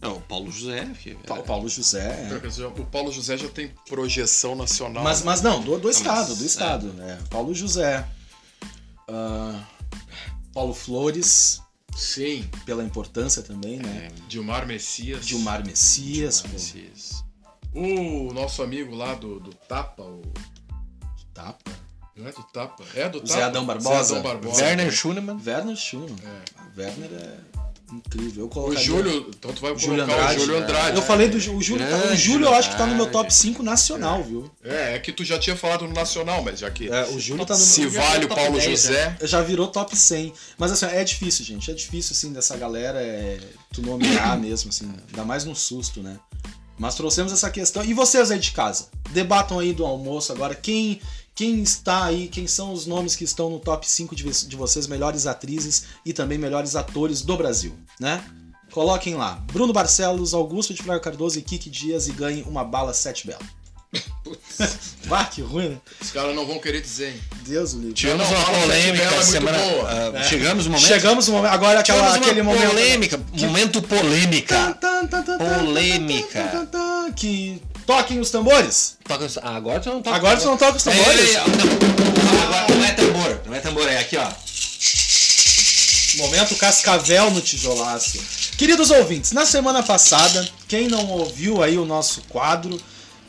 Não, 0.00 0.16
o 0.16 0.20
Paulo 0.20 0.50
José. 0.50 0.86
que- 1.02 1.14
Pa- 1.14 1.42
Paulo 1.42 1.68
José. 1.68 2.28
é. 2.30 2.68
O 2.78 2.84
Paulo 2.86 3.10
José 3.12 3.38
já 3.38 3.48
tem 3.48 3.70
projeção 3.88 4.54
nacional. 4.54 5.02
Mas, 5.02 5.22
mas 5.22 5.40
não, 5.40 5.62
do, 5.62 5.78
do 5.78 5.88
estado, 5.88 6.28
mas, 6.30 6.38
do 6.38 6.44
estado. 6.44 6.86
né? 6.92 7.18
Paulo 7.30 7.54
José. 7.54 8.06
ah, 9.08 9.62
Paulo 10.52 10.74
Flores, 10.74 11.60
Sim. 11.96 12.48
pela 12.64 12.82
importância 12.82 13.42
também, 13.42 13.78
né? 13.78 14.10
Dilmar 14.28 14.66
Messias. 14.66 15.26
Dilmar 15.26 15.64
Messias, 15.64 16.42
Dilmar 16.42 16.50
pô, 16.50 16.52
Messias. 16.54 17.24
O 17.72 18.32
nosso 18.32 18.62
amigo 18.62 18.94
lá 18.94 19.14
do, 19.14 19.40
do 19.40 19.52
Tapa, 19.54 20.02
o. 20.02 20.22
tapa. 21.32 21.72
Não 22.16 22.28
é 22.28 22.32
do 22.32 22.42
Tapa? 22.44 22.84
É 22.94 23.08
do 23.08 23.18
O 23.18 23.20
Tapa. 23.22 23.32
Zé 23.32 23.42
Adão 23.42 23.66
Barbosa. 23.66 24.04
Zé 24.04 24.18
Adão 24.18 24.22
Barbosa. 24.22 24.62
Werner 24.64 24.92
Schunemann. 24.92 25.40
Werner 25.44 25.76
Schumann. 25.76 26.16
É. 26.24 26.80
Werner 26.80 27.10
é 27.12 27.53
incrível. 27.92 28.44
Eu 28.44 28.46
O 28.46 28.48
colocaria- 28.48 28.82
Júlio. 28.82 29.30
Então 29.36 29.52
tu 29.52 29.60
vai 29.60 29.70
colocar 29.72 29.78
Júlio 29.86 30.02
Andrade. 30.04 30.36
o 30.36 30.40
Júlio 30.40 30.62
Andrade. 30.62 30.96
Eu 30.96 31.02
falei 31.02 31.28
do 31.28 31.36
o 31.36 31.40
Júlio. 31.62 31.86
Grande 31.86 32.12
o 32.12 32.16
Júlio 32.16 32.46
eu 32.46 32.54
acho 32.54 32.70
que 32.70 32.76
tá 32.76 32.86
no 32.86 32.94
meu 32.94 33.06
top 33.10 33.32
5 33.32 33.62
nacional, 33.62 34.22
viu? 34.22 34.50
É, 34.64 34.94
é 34.94 34.98
que 34.98 35.12
tu 35.12 35.24
já 35.24 35.38
tinha 35.38 35.56
falado 35.56 35.86
no 35.86 35.92
Nacional, 35.94 36.42
mas 36.42 36.60
já 36.60 36.70
que. 36.70 36.88
É, 36.88 37.04
o 37.08 37.18
Júlio 37.20 37.44
tá 37.46 37.54
no 37.54 37.60
Se 37.60 37.86
vale 37.86 38.24
o 38.24 38.28
top 38.28 38.40
Paulo 38.40 38.58
10, 38.58 38.70
José. 38.70 39.16
Já 39.22 39.42
virou 39.42 39.68
top 39.68 39.96
100. 39.96 40.32
Mas 40.58 40.72
assim, 40.72 40.86
é 40.86 41.04
difícil, 41.04 41.44
gente. 41.44 41.70
É 41.70 41.74
difícil, 41.74 42.12
assim, 42.12 42.32
dessa 42.32 42.56
galera 42.56 43.00
é, 43.00 43.38
tu 43.72 43.82
nomear 43.82 44.38
mesmo, 44.38 44.70
assim. 44.70 44.90
Ainda 45.08 45.24
mais 45.24 45.44
num 45.44 45.54
susto, 45.54 46.02
né? 46.02 46.18
Mas 46.78 46.94
trouxemos 46.94 47.32
essa 47.32 47.50
questão. 47.50 47.84
E 47.84 47.94
vocês 47.94 48.30
aí 48.30 48.38
de 48.38 48.52
casa? 48.52 48.88
Debatam 49.10 49.58
aí 49.58 49.72
do 49.72 49.84
almoço 49.84 50.32
agora. 50.32 50.54
Quem, 50.54 51.00
quem 51.34 51.62
está 51.62 52.04
aí? 52.04 52.28
Quem 52.28 52.46
são 52.46 52.72
os 52.72 52.86
nomes 52.86 53.14
que 53.14 53.24
estão 53.24 53.50
no 53.50 53.60
top 53.60 53.88
5 53.88 54.14
de, 54.14 54.24
de 54.48 54.56
vocês? 54.56 54.86
Melhores 54.86 55.26
atrizes 55.26 55.84
e 56.04 56.12
também 56.12 56.38
melhores 56.38 56.74
atores 56.74 57.22
do 57.22 57.36
Brasil, 57.36 57.74
né? 58.00 58.24
Coloquem 58.72 59.14
lá. 59.14 59.36
Bruno 59.52 59.72
Barcelos, 59.72 60.34
Augusto 60.34 60.74
de 60.74 60.82
Flávio 60.82 61.02
Cardoso 61.02 61.38
e 61.38 61.42
Kiki 61.42 61.70
Dias 61.70 62.08
e 62.08 62.12
ganhem 62.12 62.42
uma 62.42 62.64
bala 62.64 62.92
7 62.92 63.26
bela. 63.26 63.42
Que 65.34 65.42
ruim, 65.42 65.68
né? 65.70 65.76
Os 66.00 66.10
caras 66.12 66.34
não 66.34 66.46
vão 66.46 66.58
querer 66.60 66.80
dizer, 66.80 67.08
hein? 67.10 67.20
Deus 67.46 67.74
o 67.74 67.78
livre. 67.78 67.92
Tivemos 67.94 68.28
Não, 68.30 68.36
uma 68.36 68.44
polêmica 68.60 69.04
é 69.04 69.22
semana. 69.22 69.58
boa. 69.58 69.90
ah, 70.18 70.22
Chegamos 70.24 70.64
no 70.66 70.72
momento. 70.72 70.86
Chegamos 70.88 71.28
no 71.28 71.34
momento. 71.34 71.52
Agora 71.52 71.80
aquela, 71.80 72.14
aquele 72.14 72.42
momento. 72.42 72.68
polêmica. 72.70 73.20
Momento 73.32 73.82
polêmica. 73.82 74.54
Tan, 74.56 74.72
tan, 74.72 75.06
tan, 75.06 75.22
tan, 75.22 75.38
tan, 75.38 75.58
Polêmica. 75.64 76.68
Que 77.16 77.60
toquem 77.86 78.20
os 78.20 78.30
tambores. 78.30 78.96
Toca 79.06 79.24
os- 79.24 79.38
ah, 79.38 79.56
agora 79.56 79.80
tu 79.80 79.90
não 79.90 80.02
toca. 80.02 80.16
Agora 80.16 80.36
tu 80.38 80.46
não 80.46 80.56
toca 80.56 80.76
os 80.78 80.86
É, 80.86 80.90
tambores. 80.90 81.20
é, 81.30 81.34
é, 81.34 81.44
não, 81.46 82.42
agora 82.42 82.74
não 82.74 82.84
é 82.84 82.92
tambor. 82.92 83.40
Não 83.46 83.54
é 83.54 83.60
tambor, 83.60 83.88
é 83.88 83.98
aqui, 83.98 84.16
ó. 84.16 84.28
Momento 86.16 86.54
cascavel 86.56 87.30
no 87.32 87.40
tijolaço. 87.40 88.18
Queridos 88.56 88.90
ouvintes, 88.90 89.32
na 89.32 89.44
semana 89.44 89.82
passada, 89.82 90.48
quem 90.68 90.86
não 90.88 91.06
ouviu 91.08 91.60
aí 91.62 91.76
o 91.76 91.84
nosso 91.84 92.20
quadro, 92.28 92.80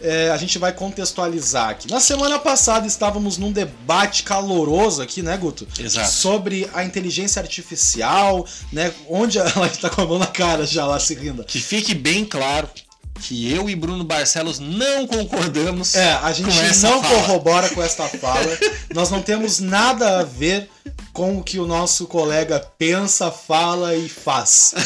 é, 0.02 0.30
a 0.30 0.38
gente 0.38 0.58
vai 0.58 0.72
contextualizar 0.72 1.70
aqui. 1.70 1.90
Na 1.90 2.00
semana 2.00 2.40
passada 2.40 2.86
estávamos 2.86 3.38
num 3.38 3.52
debate 3.52 4.24
caloroso 4.24 5.02
aqui, 5.02 5.22
né, 5.22 5.36
Guto? 5.38 5.68
Exato. 5.80 6.10
Sobre 6.10 6.70
a 6.74 6.84
inteligência 6.84 7.42
artificial, 7.42 8.46
né? 8.72 8.94
Onde 9.10 9.40
ela 9.40 9.68
está 9.68 9.90
com 9.90 10.02
a 10.02 10.06
mão 10.06 10.20
na 10.20 10.28
cara 10.28 10.66
já 10.66 10.86
lá 10.86 11.00
se 11.00 11.16
rindo. 11.16 11.44
Que 11.44 11.60
fique 11.60 11.94
bem 11.94 12.26
claro 12.26 12.70
que 13.22 13.52
eu 13.52 13.70
e 13.70 13.76
Bruno 13.76 14.04
Barcelos 14.04 14.60
não 14.60 15.08
concordamos. 15.08 15.96
É, 15.96 16.14
a 16.14 16.32
gente 16.34 16.50
não 16.82 17.02
fala. 17.02 17.16
corrobora 17.16 17.70
com 17.70 17.82
esta 17.82 18.08
fala. 18.20 18.58
Nós 18.94 19.10
não 19.10 19.22
temos 19.22 19.60
nada 19.60 20.20
a 20.20 20.24
ver 20.24 20.70
com 21.14 21.38
o 21.38 21.44
que 21.44 21.60
o 21.60 21.66
nosso 21.66 22.08
colega 22.08 22.60
pensa, 22.78 23.32
fala 23.32 23.96
e 23.96 24.10
faz. 24.10 24.74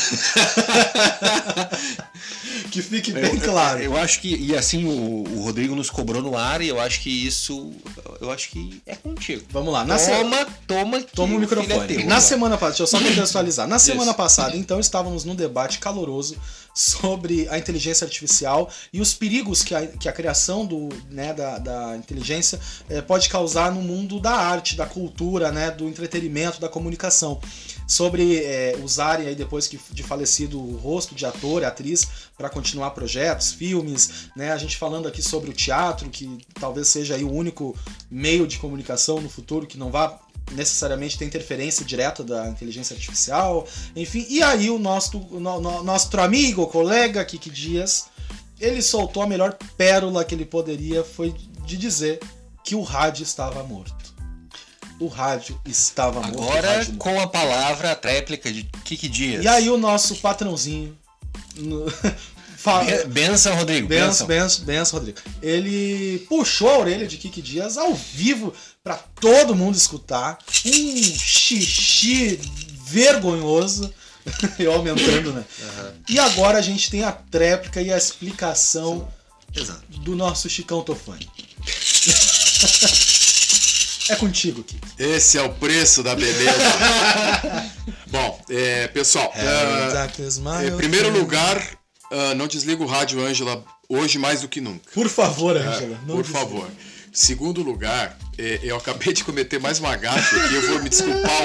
que 2.70 2.82
fique 2.82 3.12
bem 3.12 3.24
Eu- 3.36 3.42
claro. 3.42 3.80
Eu, 3.80 3.98
acho 3.98 4.22
que, 4.22 4.36
e 4.36 4.56
assim, 4.56 4.86
o, 4.86 5.24
o 5.38 5.42
Rodrigo 5.44 5.76
nos 5.76 5.90
cobrou 5.90 6.22
no 6.22 6.38
ar 6.38 6.62
e 6.62 6.68
eu 6.68 6.80
acho 6.80 7.02
que 7.02 7.10
isso, 7.10 7.72
eu 8.22 8.32
acho 8.32 8.50
que 8.50 8.82
é 8.86 8.96
contigo. 8.96 9.44
Vamos 9.50 9.74
lá. 9.74 9.84
Na 9.84 9.98
se- 9.98 10.12
Toma, 10.12 10.46
toma, 10.68 11.02
que 11.02 11.12
Toma 11.16 11.34
o 11.34 11.38
é 11.38 11.40
microfone. 11.40 11.88
teu. 11.98 12.06
Na 12.06 12.22
semana 12.22 12.56
passada, 12.58 12.72
deixa 12.78 12.84
eu 12.84 12.88
só 12.88 13.00
contextualizar. 13.00 13.68
Na 13.68 13.78
semana 13.80 14.14
passada, 14.14 14.56
então, 14.56 14.80
estávamos 14.80 15.26
num 15.26 15.36
debate 15.36 15.80
caloroso 15.80 16.38
sobre 16.74 17.48
a 17.50 17.58
inteligência 17.58 18.06
artificial 18.06 18.70
e 18.94 19.02
os 19.02 19.14
perigos 19.14 19.64
que 19.64 19.74
a, 19.76 19.86
que 19.88 20.08
a 20.08 20.12
criação 20.14 20.66
do, 20.66 20.90
né, 21.10 21.34
da, 21.34 21.58
da 21.58 21.98
inteligência 21.98 22.60
eh, 22.90 23.02
pode 23.02 23.28
causar 23.28 23.72
no 23.72 23.82
mundo 23.82 24.20
da 24.20 24.32
arte, 24.32 24.76
da 24.76 24.86
cultura, 24.86 25.52
né, 25.52 25.72
do 25.72 25.88
entretenimento, 25.90 26.60
da 26.62 26.70
comunicação. 26.70 27.40
Sobre 27.90 28.38
eh, 28.38 28.78
usarem 28.84 29.26
aí 29.28 29.34
depois 29.36 29.66
que 29.68 29.80
de 29.92 30.04
falecido 30.04 30.60
o 30.62 30.78
rosto 30.78 31.16
de 31.16 31.26
ator 31.26 31.64
e 31.64 31.66
atriz 31.66 32.08
para 32.38 32.48
continuar 32.48 32.92
projetos, 32.92 33.52
filmes, 33.52 34.30
né? 34.36 34.52
A 34.52 34.58
gente 34.60 34.78
falando 34.78 35.08
aqui 35.08 35.24
sobre 35.24 35.50
o 35.50 35.54
teatro, 35.54 36.08
que 36.08 36.38
talvez 36.54 36.88
seja 36.88 37.16
aí 37.16 37.24
o 37.24 37.32
único 37.34 37.76
meio 38.12 38.46
de 38.46 38.60
comunicação 38.60 39.20
no 39.20 39.28
futuro 39.28 39.66
que 39.66 39.76
não 39.76 39.90
vá 39.90 40.20
necessariamente 40.52 41.18
ter 41.18 41.26
interferência 41.26 41.84
direta 41.84 42.24
da 42.24 42.48
inteligência 42.48 42.94
artificial, 42.94 43.68
enfim. 43.96 44.24
E 44.30 44.44
aí 44.44 44.70
o 44.70 44.78
nosso, 44.78 45.18
no, 45.32 45.60
no- 45.60 45.84
nosso 45.84 46.20
amigo, 46.20 46.68
colega 46.68 47.26
Kiki 47.26 47.50
Dias, 47.50 48.06
ele 48.60 48.84
soltou 48.84 49.24
a 49.24 49.28
melhor 49.28 49.58
pérola 49.76 50.24
que 50.24 50.36
ele 50.36 50.46
poderia, 50.46 51.04
foi 51.04 51.34
de 51.66 51.76
dizer 51.76 52.20
que 52.64 52.76
o 52.76 52.82
rádio 52.84 53.24
estava 53.24 53.64
morto. 53.64 53.99
O 55.00 55.08
rádio 55.08 55.60
estava 55.66 56.20
morto. 56.22 56.38
Agora, 56.44 56.86
com 56.98 57.20
a 57.20 57.28
palavra, 57.28 57.92
a 58.04 58.08
réplica 58.08 58.52
de 58.52 58.64
Kiki 58.84 59.08
Dias. 59.08 59.44
E 59.44 59.48
aí 59.48 59.70
o 59.70 59.78
nosso 59.78 60.16
patrãozinho... 60.18 60.98
no- 61.56 61.90
fa- 62.58 62.84
Ben- 62.84 63.08
Benção, 63.08 63.56
Rodrigo. 63.56 63.88
Benção, 63.88 64.28
Benção. 64.28 64.66
benção, 64.66 65.00
Rodrigo. 65.00 65.20
Ele 65.42 66.20
puxou 66.28 66.70
a 66.70 66.78
orelha 66.80 67.08
de 67.08 67.16
Kiki 67.18 67.42
Dias 67.42 67.78
ao 67.78 67.94
vivo 67.96 68.54
pra 68.84 68.96
todo 68.96 69.56
mundo 69.56 69.76
escutar. 69.76 70.38
Um 70.66 71.02
xixi 71.04 72.40
vergonhoso. 72.84 73.94
Eu 74.60 74.74
aumentando, 74.74 75.32
né? 75.32 75.46
E 76.10 76.20
agora 76.20 76.58
a 76.58 76.62
gente 76.62 76.92
tem 76.92 77.04
a 77.06 77.12
tréplica 77.14 77.82
e 77.82 77.92
a 77.92 77.98
explicação 77.98 79.08
Exato. 79.56 79.82
do 80.02 80.14
nosso 80.16 80.50
Chicão 80.50 80.82
Tofani. 80.84 81.28
É 84.10 84.16
contigo, 84.16 84.64
Kiki. 84.64 84.82
Esse 84.98 85.38
é 85.38 85.42
o 85.44 85.50
preço 85.50 86.02
da 86.04 86.16
beleza. 86.16 86.52
Bom, 88.08 88.42
é, 88.50 88.88
pessoal, 88.88 89.32
É, 89.36 90.68
em 90.68 90.78
primeiro 90.78 91.10
lugar, 91.12 91.62
ah, 92.12 92.34
não 92.36 92.48
desliga 92.48 92.82
o 92.84 92.88
rádio, 92.88 93.24
Ângela, 93.24 93.64
hoje 93.88 94.18
mais 94.18 94.42
do 94.42 94.48
que 94.48 94.60
nunca. 94.60 94.90
Por 94.94 95.08
favor, 95.08 95.56
Angela. 95.56 95.98
não 96.08 96.16
Por 96.16 96.24
desliga. 96.24 96.40
favor. 96.40 96.68
Segundo 97.12 97.62
lugar, 97.64 98.18
é, 98.38 98.60
eu 98.64 98.78
acabei 98.78 99.12
de 99.14 99.24
cometer 99.24 99.60
mais 99.60 99.80
uma 99.80 99.96
gafe 99.96 100.36
aqui, 100.40 100.54
eu 100.56 100.68
vou 100.70 100.84
me 100.84 100.90
desculpar 100.90 101.42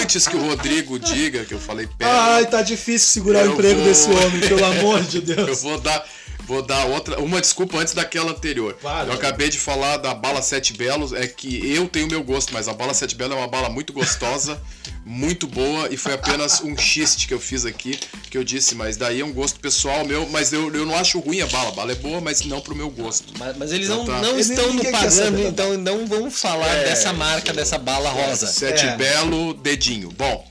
antes 0.00 0.26
que 0.28 0.36
o 0.36 0.40
Rodrigo 0.46 0.96
diga 0.98 1.44
que 1.44 1.52
eu 1.52 1.58
falei 1.60 1.86
perto. 1.88 2.10
Ai, 2.10 2.46
tá 2.46 2.62
difícil 2.62 3.08
segurar 3.10 3.42
o 3.42 3.46
Eu 3.46 3.52
emprego 3.54 3.80
vou- 3.80 3.84
desse 3.88 4.08
homem, 4.10 4.40
pelo 4.40 4.64
amor 4.64 5.02
de 5.02 5.18
Eu 5.32 5.44
Deus. 5.46 5.62
vou 5.62 5.78
dar, 5.80 6.04
vou 6.48 6.62
dar 6.62 6.86
outra, 6.86 7.20
uma 7.20 7.40
desculpa 7.42 7.76
antes 7.76 7.92
daquela 7.92 8.30
anterior. 8.32 8.74
Vale. 8.82 9.10
Eu 9.10 9.14
acabei 9.14 9.50
de 9.50 9.58
falar 9.58 9.98
da 9.98 10.14
bala 10.14 10.40
Sete 10.40 10.72
Belos, 10.72 11.12
é 11.12 11.26
que 11.26 11.60
eu 11.74 11.86
tenho 11.86 12.08
meu 12.08 12.24
gosto, 12.24 12.54
mas 12.54 12.66
a 12.68 12.72
bala 12.72 12.94
Sete 12.94 13.14
Belos 13.14 13.36
é 13.36 13.38
uma 13.38 13.46
bala 13.46 13.68
muito 13.68 13.92
gostosa, 13.92 14.58
muito 15.04 15.46
boa, 15.46 15.88
e 15.92 15.96
foi 15.98 16.14
apenas 16.14 16.62
um 16.62 16.74
xiste 16.76 17.28
que 17.28 17.34
eu 17.34 17.38
fiz 17.40 17.66
aqui, 17.66 17.98
que 18.30 18.38
eu 18.38 18.42
disse, 18.42 18.74
mas 18.74 18.96
daí 18.96 19.20
é 19.20 19.24
um 19.24 19.32
gosto 19.32 19.60
pessoal 19.60 20.06
meu, 20.06 20.26
mas 20.30 20.50
eu, 20.52 20.74
eu 20.74 20.86
não 20.86 20.96
acho 20.96 21.18
ruim 21.20 21.42
a 21.42 21.46
bala, 21.46 21.68
a 21.68 21.72
bala 21.72 21.92
é 21.92 21.96
boa, 21.96 22.20
mas 22.20 22.40
não 22.46 22.60
pro 22.62 22.74
meu 22.74 22.88
gosto. 22.90 23.32
Mas, 23.38 23.56
mas 23.58 23.70
eles 23.72 23.86
Então 23.86 23.98
não, 23.98 24.06
tá. 24.06 24.20
não 24.22 24.30
Ele- 24.30 24.40
estão 24.40 24.72
no 24.72 24.90
pagando, 24.90 25.40
então 25.42 25.76
não 25.76 26.06
vamos 26.06 26.40
falar 26.40 26.66
É, 26.74 26.84
dessa 26.84 27.12
marca, 27.12 27.52
dessa 27.52 27.76
bala 27.76 28.08
rosa. 28.08 28.46
Sete 28.46 28.86
É. 28.86 28.96
Belo, 28.96 29.52
dedinho. 29.52 30.10
Bom, 30.16 30.48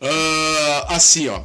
ah, 0.00 0.86
assim, 0.96 1.28
ó. 1.28 1.40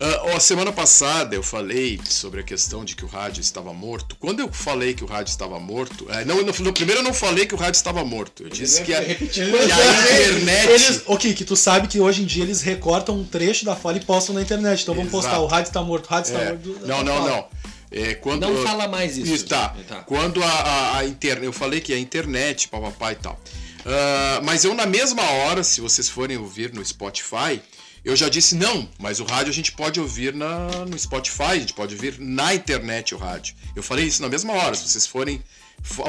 Ah, 0.00 0.22
ó, 0.34 0.38
semana 0.38 0.70
passada 0.72 1.34
eu 1.34 1.42
falei 1.42 1.98
sobre 2.08 2.38
a 2.40 2.42
questão 2.44 2.84
de 2.84 2.94
que 2.94 3.04
o 3.04 3.08
rádio 3.08 3.40
estava 3.40 3.72
morto. 3.74 4.16
Quando 4.20 4.38
eu 4.38 4.52
falei 4.52 4.94
que 4.94 5.02
o 5.02 5.06
rádio 5.08 5.30
estava 5.32 5.58
morto, 5.58 6.06
eh, 6.08 6.24
não, 6.24 6.36
no, 6.44 6.52
no 6.52 6.72
primeiro 6.72 7.00
eu 7.00 7.04
não 7.04 7.12
falei 7.12 7.46
que 7.46 7.54
o 7.54 7.58
rádio 7.58 7.78
estava 7.78 8.04
morto. 8.04 8.44
Eu 8.44 8.48
disse 8.48 8.82
que 8.82 8.94
a, 8.94 9.02
que 9.04 9.10
a 9.40 9.44
internet. 9.64 10.68
Eles, 10.70 11.02
ô 11.06 11.16
Kiki, 11.16 11.44
tu 11.44 11.56
sabe 11.56 11.88
que 11.88 11.98
hoje 11.98 12.22
em 12.22 12.26
dia 12.26 12.44
eles 12.44 12.62
recortam 12.62 13.16
um 13.18 13.24
trecho 13.24 13.64
da 13.64 13.74
fala 13.74 13.96
e 13.96 14.00
postam 14.04 14.34
na 14.36 14.42
internet. 14.42 14.82
Então 14.82 14.94
vamos 14.94 15.12
Exato. 15.12 15.26
postar, 15.26 15.40
o 15.40 15.46
rádio 15.46 15.72
tá 15.72 15.82
morto, 15.82 16.06
o 16.06 16.10
rádio 16.10 16.32
tá 16.32 16.40
É, 16.40 16.48
morto. 16.52 16.78
não, 16.86 17.02
não, 17.02 17.14
Fala. 17.16 17.30
não. 17.30 17.48
É, 17.90 18.14
quando, 18.14 18.42
Não 18.46 18.62
fala 18.62 18.86
mais 18.86 19.16
isso. 19.16 19.46
tá. 19.46 19.74
Tá. 19.88 19.96
Quando 20.02 20.42
a, 20.44 20.46
a, 20.46 20.98
a 20.98 21.04
internet. 21.06 21.44
Eu 21.46 21.52
falei 21.52 21.80
que 21.80 21.92
a 21.92 21.98
internet, 21.98 22.68
papapá 22.68 23.12
e 23.12 23.16
tal. 23.16 23.40
Ah, 23.84 24.40
mas 24.44 24.62
eu, 24.64 24.74
na 24.74 24.84
mesma 24.86 25.22
hora, 25.22 25.64
se 25.64 25.80
vocês 25.80 26.08
forem 26.08 26.36
ouvir 26.36 26.72
no 26.74 26.84
Spotify, 26.84 27.60
eu 28.04 28.16
já 28.16 28.28
disse 28.28 28.54
não, 28.54 28.88
mas 28.98 29.20
o 29.20 29.24
rádio 29.24 29.50
a 29.50 29.54
gente 29.54 29.72
pode 29.72 30.00
ouvir 30.00 30.34
na, 30.34 30.68
no 30.86 30.98
Spotify, 30.98 31.42
a 31.42 31.58
gente 31.58 31.74
pode 31.74 31.94
ouvir 31.94 32.18
na 32.18 32.54
internet 32.54 33.14
o 33.14 33.18
rádio. 33.18 33.54
Eu 33.74 33.82
falei 33.82 34.06
isso 34.06 34.22
na 34.22 34.28
mesma 34.28 34.52
hora, 34.52 34.74
se 34.74 34.88
vocês 34.88 35.06
forem 35.06 35.42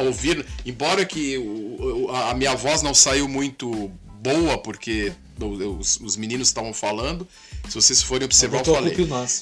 ouvir, 0.03 0.45
embora 0.65 1.05
que 1.05 1.37
o, 1.37 2.09
a 2.11 2.33
minha 2.33 2.55
voz 2.55 2.81
não 2.81 2.93
saiu 2.93 3.27
muito 3.27 3.91
boa, 4.21 4.57
porque 4.57 5.13
os, 5.79 5.99
os 6.01 6.17
meninos 6.17 6.49
estavam 6.49 6.73
falando, 6.73 7.27
se 7.67 7.75
vocês 7.75 8.01
forem 8.01 8.25
observar, 8.25 8.59
eu 8.59 8.73
falei. 8.73 8.95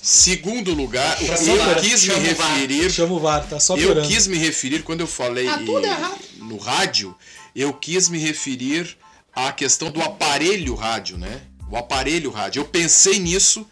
Segundo 0.04 0.74
lugar, 0.74 1.16
o 1.16 1.26
que 1.26 1.50
eu 1.50 1.76
quis 1.82 2.06
me 2.06 2.16
referir. 2.16 2.92
Chama 2.92 3.16
o 3.16 3.20
VAR, 3.20 3.48
tá 3.48 3.60
só 3.60 3.76
Eu 3.76 4.02
quis 4.04 4.28
me 4.28 4.38
referir, 4.38 4.84
quando 4.84 5.02
eu 5.02 5.08
falei 5.08 5.48
ah, 5.48 5.62
e, 5.62 6.40
no 6.40 6.58
rádio, 6.58 7.16
eu 7.56 7.74
quis 7.74 8.10
me 8.10 8.20
referir 8.20 8.98
à 9.34 9.52
questão 9.52 9.90
do 9.92 10.02
aparelho 10.02 10.76
rádio, 10.76 11.18
né? 11.18 11.42
O 11.72 11.78
aparelho 11.78 12.32
rádio. 12.32 12.62
Eu 12.62 12.66
pensei 12.66 13.20
nisso 13.20 13.68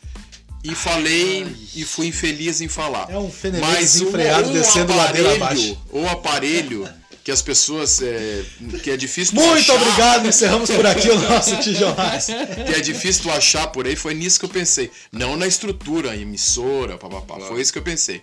e 0.64 0.74
falei 0.74 1.44
Ai. 1.44 1.56
e 1.76 1.86
fui 1.86 2.08
infeliz 2.08 2.62
em 2.62 2.68
falar. 2.68 3.08
É 3.10 3.18
um 3.18 3.32
Mas 3.62 3.94
desenfreado 3.94 4.50
o, 4.50 4.52
o 4.52 4.54
descendo 4.54 4.94
aparelho, 4.94 5.28
ladeira 5.28 5.46
abaixo. 5.46 5.78
O 5.92 6.08
aparelho 6.08 6.90
que 7.26 7.32
as 7.32 7.42
pessoas. 7.42 8.02
É, 8.04 8.44
que 8.84 8.92
é 8.92 8.96
difícil 8.96 9.34
Muito 9.34 9.72
achar. 9.72 9.82
obrigado, 9.82 10.28
encerramos 10.28 10.70
por 10.70 10.86
aqui 10.86 11.10
o 11.10 11.20
nosso 11.20 11.58
tijolaço. 11.62 12.32
que 12.68 12.74
é 12.74 12.80
difícil 12.80 13.24
tu 13.24 13.32
achar 13.32 13.66
por 13.68 13.88
aí, 13.88 13.96
foi 13.96 14.14
nisso 14.14 14.40
que 14.40 14.46
eu 14.46 14.50
pensei. 14.50 14.92
Não 15.12 15.36
na 15.36 15.48
estrutura, 15.48 16.16
emissora, 16.16 17.00
papapá. 17.00 17.40
Foi 17.40 17.60
isso 17.60 17.74
que 17.74 17.80
eu 17.80 17.84
pensei. 17.84 18.22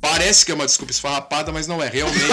Parece 0.00 0.46
que 0.46 0.50
é 0.50 0.54
uma 0.54 0.64
desculpa 0.64 0.90
esfarrapada, 0.90 1.52
mas 1.52 1.66
não 1.66 1.82
é. 1.82 1.88
Realmente. 1.88 2.24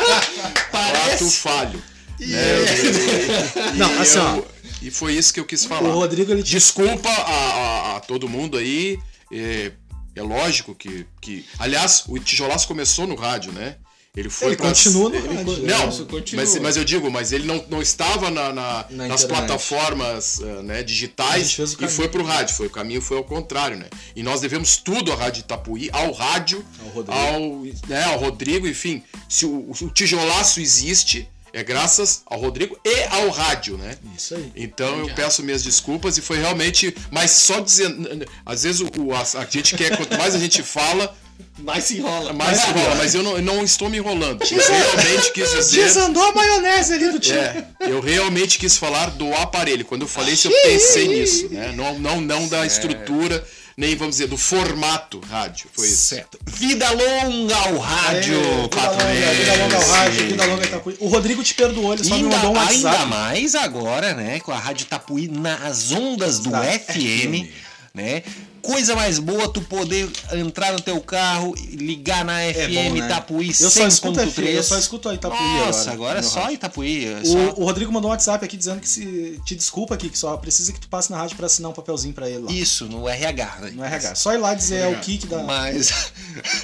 Parece. 0.72 1.30
falho. 1.36 1.82
Yeah. 2.18 2.62
Né? 2.62 3.72
E, 3.74 3.78
não, 3.78 4.00
assim, 4.00 4.18
eu, 4.18 4.24
ó. 4.24 4.42
E 4.86 4.90
foi 4.90 5.14
isso 5.14 5.34
que 5.34 5.40
eu 5.40 5.44
quis 5.44 5.64
falar. 5.64 5.88
O 5.88 5.94
Rodrigo, 5.94 6.30
ele... 6.30 6.44
Desculpa 6.44 7.08
a, 7.08 7.32
a, 7.32 7.96
a 7.96 8.00
todo 8.00 8.28
mundo 8.28 8.56
aí. 8.56 8.96
É, 9.32 9.72
é 10.14 10.22
lógico 10.22 10.76
que, 10.76 11.04
que. 11.20 11.44
Aliás, 11.58 12.04
o 12.06 12.16
Tijolaço 12.20 12.68
começou 12.68 13.04
no 13.04 13.16
rádio, 13.16 13.52
né? 13.52 13.78
Ele 14.16 14.30
foi 14.30 14.50
ele 14.50 14.56
pra... 14.56 14.68
continua 14.68 15.10
no 15.10 15.18
rádio. 15.18 15.66
Não, 15.66 16.06
continua. 16.06 16.44
Mas, 16.44 16.58
mas 16.60 16.76
eu 16.76 16.84
digo, 16.84 17.10
mas 17.10 17.32
ele 17.32 17.46
não, 17.46 17.64
não 17.68 17.82
estava 17.82 18.30
na, 18.30 18.52
na, 18.52 18.86
na 18.88 19.08
nas 19.08 19.24
plataformas 19.24 20.38
uh, 20.38 20.62
né, 20.62 20.84
digitais 20.84 21.58
e 21.58 21.88
foi 21.88 22.08
para 22.08 22.22
o 22.22 22.24
rádio. 22.24 22.54
Foi, 22.54 22.68
o 22.68 22.70
caminho 22.70 23.02
foi 23.02 23.16
ao 23.16 23.24
contrário, 23.24 23.76
né? 23.76 23.88
E 24.14 24.22
nós 24.22 24.40
devemos 24.40 24.76
tudo 24.76 25.12
à 25.12 25.16
Rádio 25.16 25.40
Itapuí, 25.40 25.90
ao 25.92 26.12
rádio, 26.12 26.64
ao 26.80 26.88
Rodrigo, 26.90 27.18
ao, 27.18 27.40
né, 27.88 28.04
ao 28.04 28.18
Rodrigo 28.20 28.68
enfim. 28.68 29.02
Se 29.28 29.44
o, 29.44 29.68
o 29.68 29.90
tijolaço 29.90 30.60
existe, 30.60 31.28
é 31.56 31.62
graças 31.62 32.20
ao 32.26 32.38
Rodrigo 32.38 32.78
e 32.84 33.04
ao 33.04 33.30
rádio, 33.30 33.78
né? 33.78 33.96
Isso 34.14 34.34
aí. 34.34 34.52
Então 34.54 34.98
eu 34.98 35.14
peço 35.14 35.42
minhas 35.42 35.62
desculpas 35.62 36.18
e 36.18 36.20
foi 36.20 36.36
realmente. 36.36 36.94
Mas 37.10 37.30
só 37.30 37.60
dizendo. 37.60 38.26
Às 38.44 38.64
vezes 38.64 38.82
o, 38.82 39.12
a, 39.14 39.40
a 39.40 39.46
gente 39.46 39.74
quer, 39.74 39.96
quanto 39.96 40.18
mais 40.18 40.34
a 40.34 40.38
gente 40.38 40.62
fala, 40.62 41.16
mais 41.56 41.84
se 41.84 41.96
enrola. 41.96 42.34
Mais 42.34 42.58
se 42.60 42.68
enrola, 42.68 42.94
mas 42.96 43.14
eu 43.14 43.22
não, 43.22 43.38
não 43.40 43.64
estou 43.64 43.88
me 43.88 43.96
enrolando. 43.96 44.42
Eu 44.42 44.58
realmente 44.58 45.32
quis 45.32 45.50
dizer. 45.50 45.84
Desandou 45.84 46.22
a 46.24 46.32
maionese 46.34 46.92
ali 46.92 47.10
do 47.10 47.18
time. 47.18 47.38
É, 47.38 47.66
eu 47.80 48.00
realmente 48.00 48.58
quis 48.58 48.76
falar 48.76 49.12
do 49.12 49.32
aparelho. 49.32 49.86
Quando 49.86 50.02
eu 50.02 50.08
falei 50.08 50.34
isso, 50.34 50.48
eu 50.48 50.62
pensei 50.62 51.08
nisso. 51.08 51.48
Né? 51.48 51.72
Não, 51.74 51.98
não, 51.98 52.20
não 52.20 52.46
da 52.48 52.66
estrutura, 52.66 53.42
nem 53.76 53.94
vamos 53.94 54.16
dizer, 54.16 54.28
do 54.28 54.38
formato 54.38 55.20
rádio. 55.20 55.68
Foi 55.74 55.86
isso. 55.86 56.14
Certo. 56.14 56.38
Vida 56.46 56.90
longa 56.90 57.56
ao 57.56 57.78
rádio, 57.78 58.34
é, 58.34 58.62
vida, 58.62 58.88
longa, 58.88 59.32
vida 59.34 59.54
longa 59.54 59.76
ao 59.76 59.88
rádio, 59.88 60.26
vida 60.26 60.44
longa 60.46 60.64
Itapuí. 60.64 60.96
O 60.98 61.08
Rodrigo 61.08 61.42
te 61.42 61.52
perdoou, 61.52 61.92
ele 61.92 62.02
só 62.02 62.14
ainda, 62.14 62.28
me 62.28 62.34
mandou 62.34 62.52
um 62.52 62.56
WhatsApp. 62.56 62.96
Ainda 62.96 63.06
mais 63.06 63.54
agora, 63.54 64.14
né? 64.14 64.40
Com 64.40 64.52
a 64.52 64.58
Rádio 64.58 64.84
Itapuí 64.84 65.28
nas 65.28 65.92
ondas 65.92 66.38
do 66.38 66.50
FM, 66.50 66.94
FM, 66.94 67.50
né? 67.94 68.22
Coisa 68.62 68.94
mais 68.94 69.18
boa 69.18 69.48
tu 69.48 69.60
poder 69.60 70.08
entrar 70.32 70.72
no 70.72 70.80
teu 70.80 71.00
carro, 71.00 71.54
ligar 71.70 72.24
na 72.24 72.40
FM 72.40 72.56
é 72.56 72.68
bom, 72.68 72.94
né? 72.94 73.06
Itapuí 73.06 73.48
100.3. 73.48 74.46
Eu 74.48 74.62
só 74.62 74.78
escuto 74.78 75.08
a 75.08 75.14
Itapuí 75.14 75.38
Nossa, 75.38 75.90
agora, 75.90 75.92
agora 75.92 76.18
é 76.18 76.22
só 76.22 76.40
rádio. 76.40 76.54
Itapuí. 76.54 77.06
É 77.06 77.20
o, 77.22 77.26
só... 77.26 77.38
o, 77.56 77.64
Rodrigo 77.64 77.92
mandou 77.92 78.10
um 78.10 78.12
WhatsApp 78.12 78.44
aqui 78.44 78.56
dizendo 78.56 78.80
que 78.80 78.88
se 78.88 79.40
te 79.44 79.54
desculpa 79.54 79.94
aqui, 79.94 80.10
que 80.10 80.18
só 80.18 80.36
precisa 80.36 80.72
que 80.72 80.80
tu 80.80 80.88
passe 80.88 81.10
na 81.10 81.16
rádio 81.16 81.36
para 81.36 81.46
assinar 81.46 81.70
um 81.70 81.74
papelzinho 81.74 82.14
para 82.14 82.28
ele 82.28 82.40
lá. 82.40 82.52
Isso, 82.52 82.86
no 82.86 83.08
RH. 83.08 83.56
Né? 83.60 83.70
No 83.74 83.84
RH. 83.84 84.14
Só 84.14 84.32
ir 84.34 84.38
lá 84.38 84.54
dizer 84.54 84.80
é 84.80 84.88
o 84.88 85.00
kick 85.00 85.26
da. 85.26 85.42
Mas. 85.42 86.12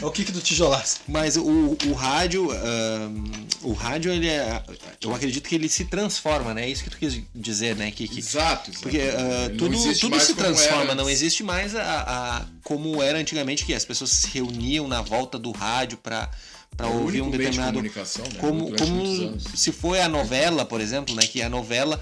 é 0.00 0.04
o 0.04 0.10
kick 0.10 0.32
do 0.32 0.40
tijolaço. 0.40 1.00
Mas 1.06 1.36
o, 1.36 1.76
o 1.86 1.92
rádio. 1.92 2.50
Um, 2.52 3.24
o 3.62 3.72
rádio, 3.72 4.12
ele 4.12 4.28
é. 4.28 4.62
Eu 5.00 5.14
acredito 5.14 5.48
que 5.48 5.54
ele 5.54 5.68
se 5.68 5.84
transforma, 5.84 6.54
né? 6.54 6.64
É 6.64 6.68
isso 6.68 6.82
que 6.82 6.90
tu 6.90 6.96
quis 6.96 7.20
dizer, 7.34 7.76
né, 7.76 7.90
Kiki? 7.90 8.18
Exato. 8.18 8.70
exato. 8.70 8.82
Porque 8.82 8.98
uh, 8.98 9.56
tudo, 9.56 9.98
tudo 9.98 10.20
se 10.20 10.34
transforma, 10.34 10.94
não 10.94 11.08
existe 11.08 11.42
mais 11.42 11.74
a, 11.74 11.81
a 11.82 12.46
como 12.62 13.02
era 13.02 13.18
antigamente, 13.18 13.64
que 13.64 13.74
as 13.74 13.84
pessoas 13.84 14.10
se 14.10 14.28
reuniam 14.28 14.88
na 14.88 15.02
volta 15.02 15.38
do 15.38 15.50
rádio 15.50 15.98
para 15.98 16.30
para 16.76 16.86
ouvir 16.86 17.20
um 17.20 17.30
determinado 17.30 17.82
de 17.82 17.88
né? 17.88 18.04
como 18.40 18.74
como 18.74 19.40
se 19.40 19.70
foi 19.70 20.00
a 20.00 20.08
novela 20.08 20.64
por 20.64 20.80
exemplo 20.80 21.14
né 21.14 21.20
que 21.26 21.42
a 21.42 21.48
novela 21.50 22.00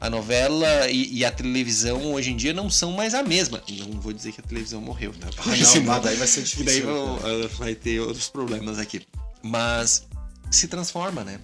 a 0.00 0.08
novela 0.08 0.88
e, 0.88 1.18
e, 1.18 1.24
a 1.26 1.30
televisão 1.30 2.14
hoje 2.14 2.30
em 2.30 2.36
dia 2.36 2.54
não 2.54 2.70
são 2.70 2.92
mais 2.92 3.12
a 3.12 3.22
mesma. 3.22 3.62
Não 3.68 4.00
vou 4.00 4.14
dizer 4.14 4.32
que 4.32 4.40
a 4.40 4.42
televisão 4.42 4.80
morreu 4.80 5.12
tá? 5.12 5.28
Ah, 5.36 5.44
não, 5.54 5.54
senão, 5.56 6.00
daí 6.00 6.16
vai 6.16 6.26
ser 6.26 6.42
difícil 6.42 6.64
daí 6.64 6.80
vai, 6.80 7.48
vai 7.48 7.74
ter 7.74 8.00
outros 8.00 8.30
problemas 8.30 8.78
aqui. 8.78 9.02
Mas 9.42 10.06
se 10.50 10.68
transforma 10.68 11.22
né 11.22 11.38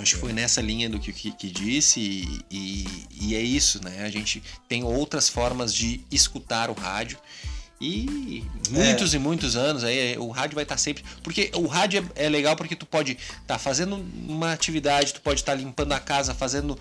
acho 0.00 0.14
que 0.14 0.20
foi 0.20 0.32
nessa 0.32 0.60
linha 0.60 0.88
do 0.88 0.98
que 0.98 1.10
o 1.10 1.12
que 1.12 1.50
disse 1.50 2.00
e, 2.00 2.40
e, 2.50 2.86
e 3.20 3.34
é 3.34 3.40
isso 3.40 3.82
né 3.82 4.04
a 4.04 4.10
gente 4.10 4.42
tem 4.68 4.84
outras 4.84 5.28
formas 5.28 5.74
de 5.74 6.00
escutar 6.10 6.70
o 6.70 6.74
rádio 6.74 7.18
e 7.78 8.42
muitos 8.70 9.12
é. 9.12 9.16
e 9.16 9.20
muitos 9.20 9.54
anos 9.54 9.84
aí 9.84 10.16
o 10.16 10.30
rádio 10.30 10.54
vai 10.54 10.64
estar 10.64 10.76
tá 10.76 10.78
sempre. 10.78 11.04
Porque 11.22 11.50
o 11.54 11.66
rádio 11.66 12.10
é, 12.16 12.24
é 12.24 12.28
legal 12.30 12.56
porque 12.56 12.74
tu 12.74 12.86
pode 12.86 13.12
estar 13.12 13.40
tá 13.46 13.58
fazendo 13.58 14.02
uma 14.26 14.50
atividade, 14.52 15.12
tu 15.12 15.20
pode 15.20 15.40
estar 15.40 15.52
tá 15.52 15.58
limpando 15.58 15.92
a 15.92 16.00
casa, 16.00 16.34
fazendo 16.34 16.78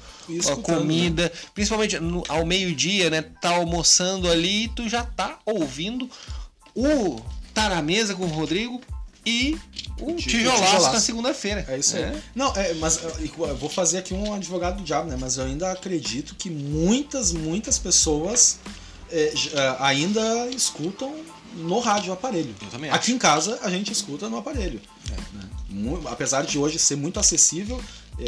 comida, 0.63 1.23
né? 1.23 1.31
principalmente 1.53 1.99
no, 1.99 2.23
ao 2.29 2.45
meio-dia, 2.45 3.09
né? 3.09 3.21
Tá 3.21 3.49
almoçando 3.49 4.31
ali 4.31 4.63
e 4.63 4.67
tu 4.69 4.87
já 4.87 5.03
tá 5.03 5.37
ouvindo 5.45 6.09
o 6.73 7.21
Tá 7.55 7.69
na 7.69 7.81
mesa 7.81 8.13
com 8.13 8.25
o 8.25 8.27
Rodrigo 8.27 8.81
e 9.25 9.57
o 9.99 10.13
tijolaço, 10.13 10.63
tijolaço. 10.63 10.93
na 10.93 10.99
segunda-feira. 10.99 11.65
É 11.67 11.77
isso 11.77 11.95
aí. 11.95 12.03
É. 12.03 12.21
Não, 12.35 12.53
é, 12.55 12.73
mas 12.75 12.99
eu 13.03 13.55
vou 13.57 13.69
fazer 13.69 13.99
aqui 13.99 14.13
um 14.13 14.33
advogado 14.33 14.77
do 14.77 14.83
diabo, 14.83 15.09
né? 15.09 15.17
Mas 15.19 15.37
eu 15.37 15.45
ainda 15.45 15.71
acredito 15.71 16.35
que 16.35 16.49
muitas, 16.49 17.31
muitas 17.31 17.79
pessoas 17.79 18.59
é, 19.11 19.33
é, 19.53 19.75
ainda 19.79 20.47
escutam 20.49 21.15
no 21.55 21.79
rádio 21.79 22.11
aparelho. 22.11 22.53
Aqui 22.91 23.13
em 23.13 23.17
casa 23.17 23.59
a 23.61 23.69
gente 23.69 23.91
escuta 23.91 24.29
no 24.29 24.37
aparelho. 24.37 24.81
É. 25.09 25.15
Né? 25.37 25.99
Apesar 26.05 26.45
de 26.45 26.59
hoje 26.59 26.77
ser 26.77 26.95
muito 26.95 27.19
acessível, 27.19 27.81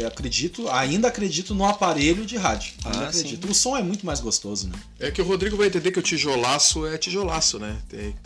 acredito, 0.06 0.68
ainda 0.68 1.08
acredito 1.08 1.54
no 1.54 1.64
aparelho 1.64 2.26
de 2.26 2.36
rádio. 2.36 2.72
Ainda 2.84 3.06
ah, 3.06 3.08
acredito. 3.08 3.46
Sim. 3.46 3.50
O 3.50 3.54
som 3.54 3.76
é 3.76 3.82
muito 3.82 4.04
mais 4.04 4.20
gostoso, 4.20 4.68
né? 4.68 4.74
É 5.00 5.10
que 5.10 5.20
o 5.22 5.24
Rodrigo 5.24 5.56
vai 5.56 5.66
entender 5.68 5.90
que 5.90 5.98
o 5.98 6.02
tijolaço 6.02 6.86
é 6.86 6.98
tijolaço, 6.98 7.58
né? 7.58 7.76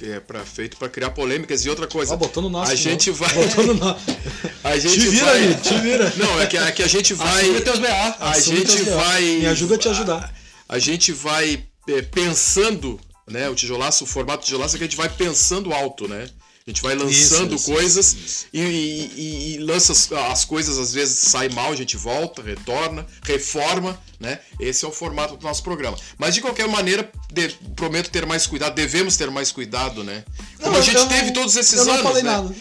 É 0.03 0.21
pra, 0.21 0.45
feito 0.45 0.77
para 0.77 0.89
criar 0.89 1.11
polêmicas 1.11 1.65
e 1.65 1.71
outra 1.71 1.87
coisa. 1.87 2.15
Ó, 2.15 2.17
botando 2.17 2.51
nosso. 2.51 2.73
A 2.73 2.75
gente 2.75 3.11
vai. 3.11 3.33
Botando 3.33 3.75
no... 3.75 3.97
A 4.65 4.79
gente 4.79 5.01
te 5.01 5.09
vira, 5.09 5.25
vai... 5.25 5.55
te 5.61 5.79
vira. 5.79 6.13
Não, 6.17 6.41
é 6.41 6.47
que, 6.47 6.57
é 6.57 6.73
que 6.73 6.83
a 6.83 6.89
gente 6.89 7.15
vai. 7.15 7.43
Assume 7.43 7.61
teus 7.63 7.79
BA. 7.81 8.17
A 8.21 8.41
gente 8.41 8.83
vai. 8.85 9.23
Me 9.23 9.47
ajuda 9.47 9.75
a 9.75 9.79
te 9.79 9.89
ajudar. 9.89 10.35
A, 10.69 10.77
a 10.77 10.79
gente 10.79 11.13
vai 11.13 11.65
é, 11.89 12.03
pensando, 12.03 13.01
né? 13.29 13.49
O 13.49 13.55
tijolaço, 13.55 14.05
o 14.05 14.07
formato 14.07 14.45
tijolaço 14.45 14.77
é 14.77 14.79
que 14.79 14.85
a 14.85 14.87
gente 14.87 14.97
vai 14.97 15.09
pensando 15.09 15.73
alto, 15.73 16.07
né? 16.07 16.29
A 16.65 16.71
gente 16.71 16.81
vai 16.81 16.95
lançando 16.95 17.57
isso, 17.57 17.73
coisas 17.73 18.15
isso. 18.15 18.47
E, 18.53 18.61
e, 18.61 19.55
e, 19.55 19.59
lança 19.59 19.91
as, 19.93 20.13
as, 20.13 20.45
coisas, 20.45 20.79
às 20.79 20.95
vezes 20.95 21.19
sai 21.19 21.49
mal, 21.49 21.73
a 21.73 21.77
gente 21.77 21.97
volta, 21.97 22.41
retorna, 22.41 23.05
reforma, 23.25 24.01
né? 24.21 24.39
Esse 24.61 24.85
é 24.85 24.89
o 24.89 24.93
formato 24.93 25.37
do 25.37 25.43
nosso 25.43 25.61
programa. 25.65 25.97
Mas 26.17 26.37
de 26.37 26.41
qualquer 26.41 26.69
maneira, 26.69 27.11
de, 27.33 27.49
prometo 27.75 28.11
ter 28.11 28.25
mais 28.27 28.47
cuidado, 28.47 28.77
devemos 28.77 29.17
ter 29.17 29.29
mais 29.29 29.51
cuidado, 29.51 30.05
né? 30.05 30.25
Como 30.61 30.71
não, 30.71 30.79
a 30.79 30.83
gente 30.83 31.05
teve 31.09 31.33
todos 31.33 31.57
esses 31.57 31.75
eu 31.75 31.83
anos. 31.83 31.97
Eu 31.97 32.05
não 32.05 32.11
falei 32.11 32.23
né? 32.23 32.31
nada. 32.31 32.55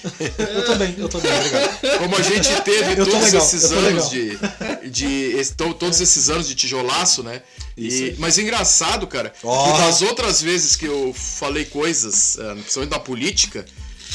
eu 0.52 0.66
tô 0.66 0.76
bem, 0.76 0.96
eu 0.98 1.10
tô 1.10 1.20
bem, 1.20 1.32
obrigado. 1.38 2.00
Como 2.00 2.16
a 2.16 2.22
gente 2.24 2.62
teve 2.64 2.96
todos 2.96 3.14
legal, 3.14 3.46
esses 3.46 3.72
anos 3.72 4.10
de, 4.10 4.38
de, 4.90 5.44
de, 5.44 5.54
todos 5.54 6.02
esses 6.02 6.28
anos 6.28 6.48
de 6.48 6.56
tijolaço, 6.56 7.22
né? 7.22 7.44
E, 7.78 8.16
mas 8.18 8.40
engraçado, 8.40 9.06
cara, 9.06 9.32
oh. 9.44 9.78
das 9.78 10.02
outras 10.02 10.42
vezes 10.42 10.76
que 10.76 10.86
eu 10.86 11.14
falei 11.14 11.66
coisas, 11.66 12.38
eh, 12.38 12.54
principalmente 12.56 12.90
da 12.90 13.00
política, 13.00 13.66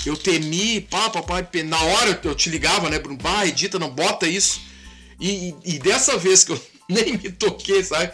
eu 0.08 0.16
temi, 0.16 0.80
pá, 0.82 1.10
papai, 1.10 1.46
na 1.64 1.80
hora 1.82 2.20
eu 2.24 2.34
te 2.34 2.48
ligava, 2.50 2.88
né, 2.90 2.98
Bruno, 2.98 3.18
bah, 3.18 3.46
edita, 3.46 3.78
não 3.78 3.90
bota 3.90 4.26
isso. 4.26 4.60
E, 5.20 5.54
e, 5.64 5.78
dessa 5.78 6.16
vez 6.18 6.44
que 6.44 6.52
eu 6.52 6.60
nem 6.88 7.12
me 7.16 7.30
toquei, 7.30 7.82
sabe? 7.82 8.12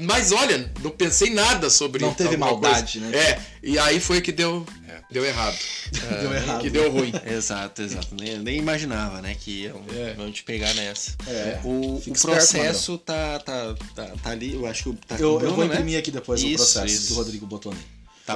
Mas 0.00 0.32
olha, 0.32 0.72
não 0.82 0.90
pensei 0.90 1.28
nada 1.30 1.68
sobre 1.68 2.02
Não 2.02 2.14
teve 2.14 2.34
maldade, 2.36 2.98
coisa. 2.98 3.14
né? 3.14 3.18
É, 3.30 3.40
e 3.62 3.78
aí 3.78 4.00
foi 4.00 4.22
que 4.22 4.32
deu, 4.32 4.66
deu 5.10 5.22
errado. 5.24 5.58
Deu 6.22 6.32
errado. 6.34 6.60
Que 6.62 6.70
deu 6.70 6.90
ruim. 6.90 7.12
Exato, 7.26 7.82
exato. 7.82 8.14
Nem, 8.14 8.38
nem 8.38 8.56
imaginava, 8.58 9.20
né, 9.20 9.34
que 9.38 9.64
iam, 9.64 9.82
É. 9.92 10.14
iam 10.18 10.32
te 10.32 10.42
pegar 10.44 10.72
nessa. 10.74 11.14
É. 11.26 11.60
O, 11.64 11.96
o 11.96 11.98
esperto, 11.98 12.20
processo 12.22 12.96
tá, 12.98 13.38
tá, 13.40 13.74
tá, 13.94 14.06
tá 14.22 14.30
ali, 14.30 14.54
eu 14.54 14.66
acho 14.66 14.84
que 14.84 15.06
tá 15.06 15.16
com 15.18 15.22
o 15.22 15.26
Eu, 15.26 15.32
eu 15.32 15.38
Bruno, 15.40 15.56
vou 15.56 15.64
né? 15.66 15.74
imprimir 15.74 15.98
aqui 15.98 16.10
depois 16.10 16.42
o 16.42 16.46
Isso, 16.46 16.56
processo 16.56 16.86
isso. 16.86 17.06
que 17.08 17.12
o 17.12 17.16
Rodrigo 17.16 17.44
botou 17.46 17.72
ali. 17.72 17.80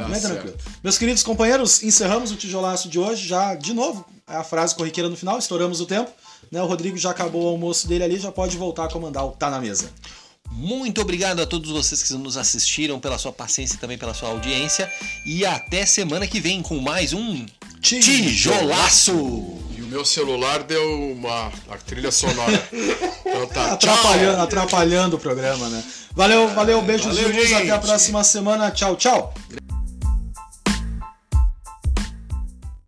Tá 0.01 0.07
Bem 0.09 0.21
certo. 0.21 0.35
tranquilo. 0.35 0.57
Meus 0.83 0.99
queridos 0.99 1.23
companheiros, 1.23 1.83
encerramos 1.83 2.31
o 2.31 2.37
tijolaço 2.37 2.89
de 2.89 2.99
hoje. 2.99 3.27
Já, 3.27 3.55
de 3.55 3.73
novo, 3.73 4.05
é 4.29 4.37
a 4.37 4.45
frase 4.45 4.75
corriqueira 4.75 5.09
no 5.09 5.17
final, 5.17 5.39
estouramos 5.39 5.81
o 5.81 5.87
tempo. 5.87 6.11
Né, 6.51 6.63
o 6.63 6.67
Rodrigo 6.67 6.97
já 6.97 7.11
acabou 7.11 7.45
o 7.45 7.49
almoço 7.49 7.89
dele 7.89 8.05
ali, 8.05 8.19
já 8.19 8.31
pode 8.31 8.57
voltar 8.57 8.85
a 8.85 8.89
comandar 8.89 9.25
o 9.25 9.31
Tá 9.33 9.51
na 9.51 9.61
Mesa. 9.61 9.91
Muito 10.51 11.01
obrigado 11.01 11.41
a 11.41 11.47
todos 11.47 11.71
vocês 11.71 12.03
que 12.03 12.13
nos 12.15 12.37
assistiram, 12.37 13.01
pela 13.01 13.19
sua 13.19 13.33
paciência 13.33 13.75
e 13.75 13.79
também 13.79 13.99
pela 13.99 14.15
sua 14.15 14.29
audiência. 14.29 14.91
E 15.27 15.45
até 15.45 15.85
semana 15.85 16.27
que 16.27 16.39
vem 16.39 16.63
com 16.63 16.79
mais 16.79 17.13
um 17.13 17.45
Tijolaço! 17.81 19.13
E 19.77 19.83
o 19.83 19.87
meu 19.87 20.05
celular 20.05 20.63
deu 20.63 21.13
uma 21.13 21.53
a 21.69 21.77
trilha 21.77 22.13
sonora. 22.13 22.63
Então 23.35 23.49
tá, 23.49 23.73
Atrapalhando, 23.73 24.41
atrapalhando 24.43 25.17
o 25.17 25.19
programa, 25.19 25.69
né? 25.69 25.83
Valeu, 26.13 26.49
valeu, 26.55 26.81
beijo, 26.83 27.09
Valeu, 27.09 27.57
até 27.57 27.71
a 27.71 27.79
próxima 27.79 28.23
semana. 28.23 28.71
Tchau, 28.71 28.95
tchau. 28.95 29.35